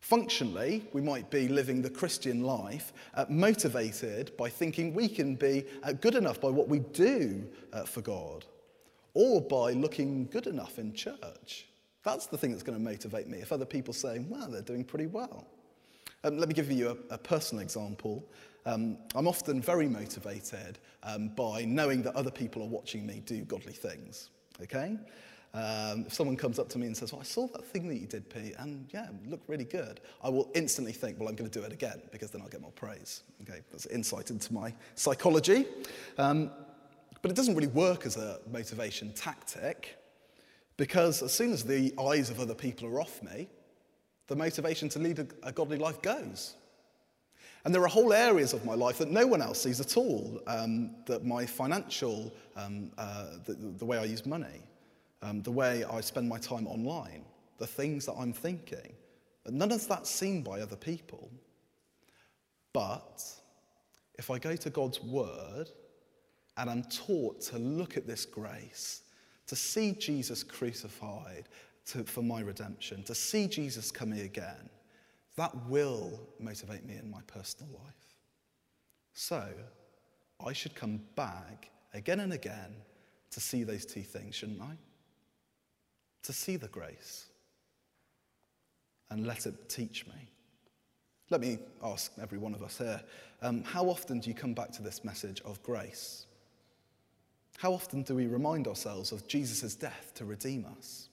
Functionally, 0.00 0.84
we 0.92 1.00
might 1.00 1.30
be 1.30 1.48
living 1.48 1.80
the 1.80 1.88
Christian 1.88 2.42
life 2.42 2.92
uh, 3.14 3.24
motivated 3.30 4.36
by 4.36 4.50
thinking 4.50 4.92
we 4.92 5.08
can 5.08 5.36
be 5.36 5.64
uh, 5.84 5.92
good 5.92 6.16
enough 6.16 6.38
by 6.38 6.50
what 6.50 6.68
we 6.68 6.80
do 6.80 7.42
uh, 7.72 7.84
for 7.84 8.02
God 8.02 8.44
or 9.14 9.40
by 9.40 9.72
looking 9.72 10.26
good 10.26 10.48
enough 10.48 10.78
in 10.78 10.92
church. 10.92 11.64
That's 12.02 12.26
the 12.26 12.36
thing 12.36 12.50
that's 12.50 12.62
going 12.62 12.76
to 12.76 12.84
motivate 12.84 13.26
me. 13.26 13.38
If 13.38 13.52
other 13.52 13.64
people 13.64 13.94
say, 13.94 14.18
well, 14.28 14.48
they're 14.48 14.60
doing 14.60 14.84
pretty 14.84 15.06
well. 15.06 15.46
Um, 16.24 16.36
let 16.36 16.48
me 16.48 16.54
give 16.54 16.70
you 16.70 16.90
a, 16.90 17.14
a 17.14 17.18
personal 17.18 17.62
example. 17.62 18.22
Um, 18.66 18.98
I'm 19.14 19.26
often 19.26 19.60
very 19.60 19.88
motivated 19.88 20.78
um, 21.02 21.28
by 21.28 21.64
knowing 21.64 22.02
that 22.02 22.14
other 22.14 22.30
people 22.30 22.62
are 22.62 22.68
watching 22.68 23.06
me 23.06 23.22
do 23.24 23.42
godly 23.44 23.72
things. 23.72 24.30
Okay? 24.62 24.96
Um, 25.52 26.04
if 26.06 26.14
someone 26.14 26.36
comes 26.36 26.58
up 26.60 26.68
to 26.70 26.78
me 26.78 26.86
and 26.86 26.96
says, 26.96 27.12
well, 27.12 27.20
I 27.20 27.24
saw 27.24 27.48
that 27.48 27.64
thing 27.64 27.88
that 27.88 27.96
you 27.96 28.06
did, 28.06 28.30
Pete, 28.30 28.54
and 28.58 28.88
yeah, 28.92 29.06
it 29.06 29.28
looked 29.28 29.48
really 29.48 29.64
good, 29.64 30.00
I 30.22 30.28
will 30.28 30.48
instantly 30.54 30.92
think, 30.92 31.18
well, 31.18 31.28
I'm 31.28 31.34
going 31.34 31.50
to 31.50 31.58
do 31.58 31.64
it 31.64 31.72
again 31.72 32.00
because 32.12 32.30
then 32.30 32.40
I'll 32.40 32.48
get 32.48 32.60
more 32.60 32.70
praise. 32.72 33.22
Okay, 33.42 33.60
that's 33.70 33.86
insight 33.86 34.30
into 34.30 34.52
my 34.52 34.72
psychology. 34.94 35.66
Um, 36.18 36.50
but 37.22 37.30
it 37.30 37.34
doesn't 37.36 37.54
really 37.54 37.68
work 37.68 38.06
as 38.06 38.16
a 38.16 38.40
motivation 38.50 39.12
tactic 39.12 39.96
because 40.76 41.22
as 41.22 41.32
soon 41.32 41.52
as 41.52 41.64
the 41.64 41.92
eyes 41.98 42.30
of 42.30 42.38
other 42.40 42.54
people 42.54 42.86
are 42.88 43.00
off 43.00 43.22
me, 43.22 43.48
the 44.28 44.36
motivation 44.36 44.88
to 44.90 44.98
lead 45.00 45.18
a, 45.18 45.26
a 45.42 45.52
godly 45.52 45.76
life 45.78 46.00
goes. 46.00 46.54
And 47.64 47.74
there 47.74 47.82
are 47.82 47.88
whole 47.88 48.12
areas 48.12 48.52
of 48.52 48.64
my 48.64 48.74
life 48.74 48.98
that 48.98 49.10
no 49.10 49.26
one 49.26 49.42
else 49.42 49.62
sees 49.62 49.80
at 49.80 49.96
all. 49.96 50.40
Um, 50.46 50.90
that 51.06 51.24
my 51.24 51.44
financial, 51.44 52.32
um, 52.56 52.90
uh, 52.96 53.38
the, 53.44 53.54
the, 53.54 53.84
way 53.84 53.98
I 53.98 54.04
use 54.04 54.24
money, 54.24 54.62
um, 55.22 55.42
the 55.42 55.50
way 55.50 55.84
I 55.84 56.00
spend 56.00 56.28
my 56.28 56.38
time 56.38 56.66
online, 56.66 57.24
the 57.58 57.66
things 57.66 58.06
that 58.06 58.14
I'm 58.14 58.32
thinking, 58.32 58.94
none 59.46 59.72
of 59.72 59.86
that's 59.86 60.08
seen 60.08 60.42
by 60.42 60.60
other 60.60 60.76
people. 60.76 61.30
But 62.72 63.22
if 64.18 64.30
I 64.30 64.38
go 64.38 64.56
to 64.56 64.70
God's 64.70 65.02
word 65.02 65.68
and 66.56 66.70
I'm 66.70 66.84
taught 66.84 67.40
to 67.42 67.58
look 67.58 67.96
at 67.96 68.06
this 68.06 68.24
grace, 68.24 69.02
to 69.46 69.56
see 69.56 69.92
Jesus 69.92 70.42
crucified 70.42 71.48
to, 71.86 72.04
for 72.04 72.22
my 72.22 72.40
redemption, 72.40 73.02
to 73.04 73.14
see 73.14 73.48
Jesus 73.48 73.90
coming 73.90 74.20
again, 74.20 74.70
that 75.36 75.54
will 75.68 76.20
motivate 76.38 76.84
me 76.84 76.96
in 76.96 77.10
my 77.10 77.20
personal 77.26 77.72
life. 77.72 78.16
So, 79.12 79.44
I 80.44 80.52
should 80.52 80.74
come 80.74 81.00
back 81.16 81.70
again 81.94 82.20
and 82.20 82.32
again 82.32 82.74
to 83.30 83.40
see 83.40 83.64
those 83.64 83.84
two 83.84 84.02
things, 84.02 84.34
shouldn't 84.34 84.60
I? 84.60 84.76
To 86.24 86.32
see 86.32 86.56
the 86.56 86.68
grace 86.68 87.26
and 89.10 89.26
let 89.26 89.46
it 89.46 89.68
teach 89.68 90.06
me. 90.06 90.30
Let 91.30 91.40
me 91.40 91.58
ask 91.82 92.12
every 92.20 92.38
one 92.38 92.54
of 92.54 92.62
us 92.62 92.78
here 92.78 93.00
um, 93.42 93.62
how 93.64 93.88
often 93.88 94.20
do 94.20 94.28
you 94.28 94.34
come 94.34 94.52
back 94.54 94.70
to 94.72 94.82
this 94.82 95.04
message 95.04 95.40
of 95.42 95.62
grace? 95.62 96.26
How 97.56 97.72
often 97.72 98.02
do 98.02 98.14
we 98.14 98.26
remind 98.26 98.66
ourselves 98.66 99.12
of 99.12 99.26
Jesus' 99.28 99.74
death 99.74 100.12
to 100.14 100.24
redeem 100.24 100.66
us? 100.78 101.09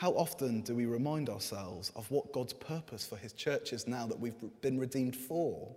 How 0.00 0.12
often 0.12 0.62
do 0.62 0.74
we 0.74 0.86
remind 0.86 1.28
ourselves 1.28 1.92
of 1.94 2.10
what 2.10 2.32
God's 2.32 2.54
purpose 2.54 3.04
for 3.04 3.16
his 3.16 3.34
church 3.34 3.74
is 3.74 3.86
now 3.86 4.06
that 4.06 4.18
we've 4.18 4.32
been 4.62 4.78
redeemed 4.78 5.14
for? 5.14 5.76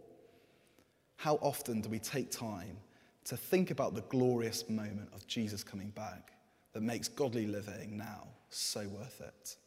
How 1.18 1.36
often 1.42 1.82
do 1.82 1.90
we 1.90 2.00
take 2.00 2.32
time 2.32 2.78
to 3.26 3.36
think 3.36 3.70
about 3.70 3.96
the 3.96 4.04
glorious 4.04 4.70
moment 4.70 5.10
of 5.14 5.28
Jesus 5.28 5.62
coming 5.62 5.90
back 5.90 6.32
that 6.72 6.80
makes 6.80 7.10
godly 7.10 7.48
living 7.48 7.98
now 7.98 8.30
so 8.50 8.88
worth 8.88 9.20
it? 9.20 9.58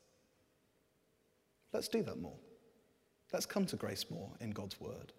Let's 1.75 1.89
do 1.89 2.03
that 2.05 2.19
more. 2.19 2.39
Let's 3.35 3.45
come 3.45 3.67
to 3.67 3.77
grace 3.77 4.07
more 4.11 4.31
in 4.41 4.53
God's 4.53 4.81
word. 4.81 5.13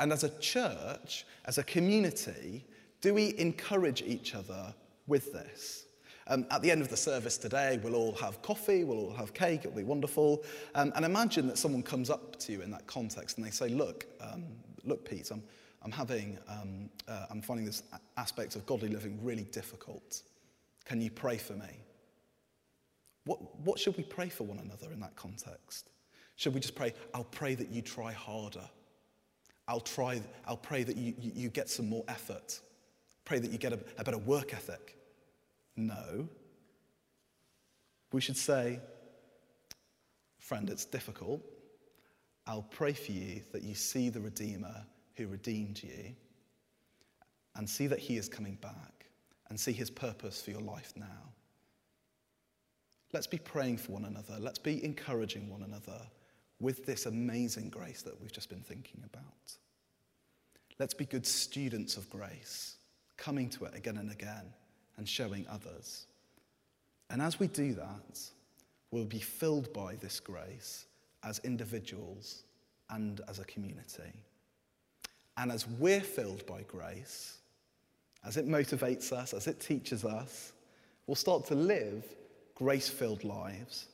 And 0.00 0.12
as 0.12 0.24
a 0.24 0.36
church, 0.40 1.24
as 1.44 1.58
a 1.58 1.62
community, 1.62 2.66
do 3.00 3.14
we 3.14 3.38
encourage 3.38 4.02
each 4.02 4.34
other 4.34 4.74
with 5.06 5.32
this? 5.32 5.84
Um, 6.28 6.46
at 6.50 6.60
the 6.60 6.70
end 6.70 6.82
of 6.82 6.88
the 6.88 6.96
service 6.96 7.38
today, 7.38 7.80
we'll 7.82 7.94
all 7.94 8.14
have 8.16 8.42
coffee, 8.42 8.84
we'll 8.84 8.98
all 8.98 9.14
have 9.14 9.32
cake, 9.32 9.60
it'll 9.60 9.76
be 9.76 9.82
wonderful. 9.82 10.44
Um, 10.74 10.92
and 10.94 11.04
imagine 11.04 11.46
that 11.48 11.56
someone 11.56 11.82
comes 11.82 12.10
up 12.10 12.38
to 12.40 12.52
you 12.52 12.60
in 12.60 12.70
that 12.70 12.86
context 12.86 13.38
and 13.38 13.46
they 13.46 13.50
say, 13.50 13.68
Look, 13.68 14.06
um, 14.20 14.44
look, 14.84 15.08
Pete, 15.08 15.30
I'm, 15.30 15.42
I'm 15.82 15.92
having, 15.92 16.38
um, 16.48 16.90
uh, 17.08 17.26
I'm 17.30 17.40
finding 17.40 17.64
this 17.64 17.82
aspect 18.16 18.56
of 18.56 18.66
godly 18.66 18.88
living 18.88 19.18
really 19.22 19.44
difficult. 19.44 20.22
Can 20.84 21.00
you 21.00 21.10
pray 21.10 21.38
for 21.38 21.54
me? 21.54 21.84
What, 23.24 23.60
what 23.60 23.78
should 23.78 23.96
we 23.96 24.04
pray 24.04 24.28
for 24.28 24.44
one 24.44 24.58
another 24.58 24.92
in 24.92 25.00
that 25.00 25.16
context? 25.16 25.90
Should 26.36 26.54
we 26.54 26.60
just 26.60 26.74
pray, 26.74 26.94
I'll 27.14 27.24
pray 27.24 27.54
that 27.54 27.68
you 27.68 27.82
try 27.82 28.12
harder? 28.12 28.68
I'll, 29.66 29.80
try, 29.80 30.22
I'll 30.46 30.56
pray 30.56 30.82
that 30.82 30.96
you, 30.96 31.14
you, 31.18 31.32
you 31.34 31.48
get 31.50 31.68
some 31.68 31.88
more 31.88 32.04
effort. 32.08 32.60
Pray 33.24 33.38
that 33.38 33.50
you 33.50 33.58
get 33.58 33.72
a, 33.72 33.78
a 33.98 34.04
better 34.04 34.18
work 34.18 34.54
ethic. 34.54 34.96
No. 35.78 36.28
We 38.10 38.20
should 38.20 38.36
say, 38.36 38.80
friend, 40.40 40.68
it's 40.68 40.84
difficult. 40.84 41.40
I'll 42.46 42.62
pray 42.62 42.92
for 42.92 43.12
you 43.12 43.42
that 43.52 43.62
you 43.62 43.74
see 43.74 44.08
the 44.08 44.20
Redeemer 44.20 44.84
who 45.14 45.28
redeemed 45.28 45.80
you 45.82 46.16
and 47.54 47.68
see 47.68 47.86
that 47.86 48.00
he 48.00 48.16
is 48.16 48.28
coming 48.28 48.56
back 48.56 49.06
and 49.50 49.58
see 49.58 49.72
his 49.72 49.88
purpose 49.88 50.42
for 50.42 50.50
your 50.50 50.60
life 50.60 50.92
now. 50.96 51.32
Let's 53.12 53.26
be 53.26 53.38
praying 53.38 53.78
for 53.78 53.92
one 53.92 54.04
another. 54.04 54.36
Let's 54.40 54.58
be 54.58 54.84
encouraging 54.84 55.48
one 55.48 55.62
another 55.62 56.00
with 56.60 56.86
this 56.86 57.06
amazing 57.06 57.70
grace 57.70 58.02
that 58.02 58.20
we've 58.20 58.32
just 58.32 58.50
been 58.50 58.62
thinking 58.62 59.02
about. 59.04 59.56
Let's 60.80 60.94
be 60.94 61.06
good 61.06 61.26
students 61.26 61.96
of 61.96 62.10
grace, 62.10 62.76
coming 63.16 63.48
to 63.50 63.64
it 63.66 63.74
again 63.74 63.96
and 63.96 64.10
again 64.10 64.52
and 64.98 65.08
showing 65.08 65.46
others. 65.48 66.06
And 67.08 67.22
as 67.22 67.40
we 67.40 67.46
do 67.46 67.72
that, 67.74 68.20
we'll 68.90 69.06
be 69.06 69.18
filled 69.18 69.72
by 69.72 69.94
this 69.94 70.20
grace 70.20 70.84
as 71.24 71.38
individuals 71.40 72.42
and 72.90 73.22
as 73.28 73.38
a 73.38 73.44
community. 73.44 74.12
And 75.38 75.50
as 75.50 75.66
we're 75.66 76.00
filled 76.00 76.44
by 76.46 76.62
grace, 76.62 77.38
as 78.24 78.36
it 78.36 78.46
motivates 78.46 79.12
us, 79.12 79.32
as 79.32 79.46
it 79.46 79.60
teaches 79.60 80.04
us, 80.04 80.52
we'll 81.06 81.14
start 81.14 81.46
to 81.46 81.54
live 81.54 82.04
grace 82.54 82.88
filled 82.88 83.24
lives 83.24 83.86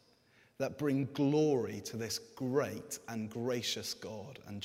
that 0.58 0.78
bring 0.78 1.08
glory 1.12 1.82
to 1.84 1.96
this 1.96 2.18
great 2.18 2.98
and 3.08 3.28
gracious 3.28 3.92
God 3.92 4.38
and 4.46 4.62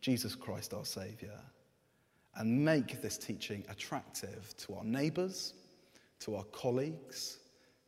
Jesus 0.00 0.34
Christ 0.34 0.74
our 0.74 0.84
Saviour, 0.84 1.38
and 2.36 2.64
make 2.64 3.00
this 3.02 3.16
teaching 3.16 3.64
attractive 3.68 4.54
to 4.58 4.74
our 4.74 4.84
neighbours, 4.84 5.54
to 6.20 6.36
our 6.36 6.44
colleagues, 6.44 7.38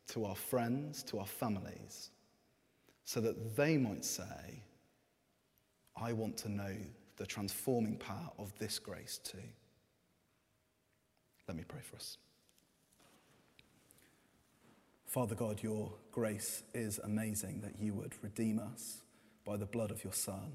to 0.09 0.25
our 0.25 0.37
friends, 0.37 1.03
to 1.05 1.19
our 1.19 1.27
families, 1.27 2.11
so 3.05 3.21
that 3.21 3.57
they 3.57 3.77
might 3.77 4.05
say, 4.05 4.63
I 5.97 6.13
want 6.13 6.37
to 6.39 6.51
know 6.51 6.77
the 7.17 7.27
transforming 7.27 7.97
power 7.97 8.31
of 8.39 8.53
this 8.59 8.79
grace 8.79 9.19
too. 9.19 9.39
Let 11.49 11.57
me 11.57 11.65
pray 11.67 11.81
for 11.83 11.97
us. 11.97 12.19
Father 15.07 15.35
God, 15.35 15.63
your 15.63 15.91
grace 16.13 16.63
is 16.75 17.01
amazing 17.03 17.63
that 17.63 17.79
you 17.81 17.95
would 17.95 18.13
redeem 18.23 18.59
us 18.59 18.99
by 19.45 19.57
the 19.57 19.65
blood 19.65 19.91
of 19.91 20.05
your 20.05 20.13
Son. 20.13 20.53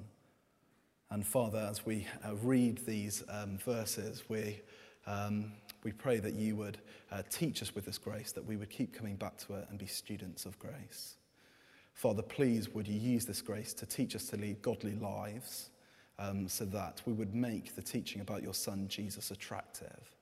And 1.09 1.25
Father, 1.25 1.67
as 1.69 1.85
we 1.85 2.05
uh, 2.23 2.35
read 2.35 2.85
these 2.85 3.23
um, 3.29 3.57
verses, 3.57 4.23
we, 4.29 4.61
um, 5.07 5.53
we 5.83 5.91
pray 5.91 6.19
that 6.19 6.33
you 6.33 6.55
would 6.55 6.77
uh, 7.11 7.23
teach 7.29 7.61
us 7.61 7.75
with 7.75 7.85
this 7.85 7.97
grace, 7.97 8.31
that 8.31 8.45
we 8.45 8.57
would 8.57 8.69
keep 8.69 8.93
coming 8.93 9.15
back 9.15 9.37
to 9.37 9.55
it 9.55 9.67
and 9.69 9.77
be 9.77 9.85
students 9.85 10.45
of 10.45 10.57
grace. 10.59 11.15
Father, 11.93 12.21
please 12.21 12.69
would 12.69 12.87
you 12.87 12.99
use 12.99 13.25
this 13.25 13.41
grace 13.41 13.73
to 13.75 13.85
teach 13.85 14.15
us 14.15 14.25
to 14.27 14.37
lead 14.37 14.61
godly 14.61 14.95
lives 14.95 15.69
um, 16.19 16.47
so 16.47 16.65
that 16.65 17.01
we 17.05 17.13
would 17.13 17.35
make 17.35 17.75
the 17.75 17.81
teaching 17.81 18.21
about 18.21 18.43
your 18.43 18.53
Son, 18.53 18.87
Jesus, 18.87 19.31
attractive 19.31 20.15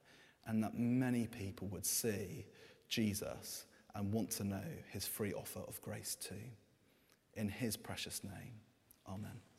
and 0.47 0.63
that 0.63 0.77
many 0.77 1.27
people 1.27 1.67
would 1.67 1.85
see 1.85 2.45
Jesus 2.89 3.65
and 3.95 4.11
want 4.11 4.31
to 4.31 4.43
know 4.43 4.63
his 4.89 5.05
free 5.05 5.33
offer 5.33 5.61
of 5.67 5.81
grace 5.81 6.15
too. 6.15 6.35
In 7.35 7.47
his 7.47 7.77
precious 7.77 8.23
name, 8.23 8.53
amen. 9.07 9.50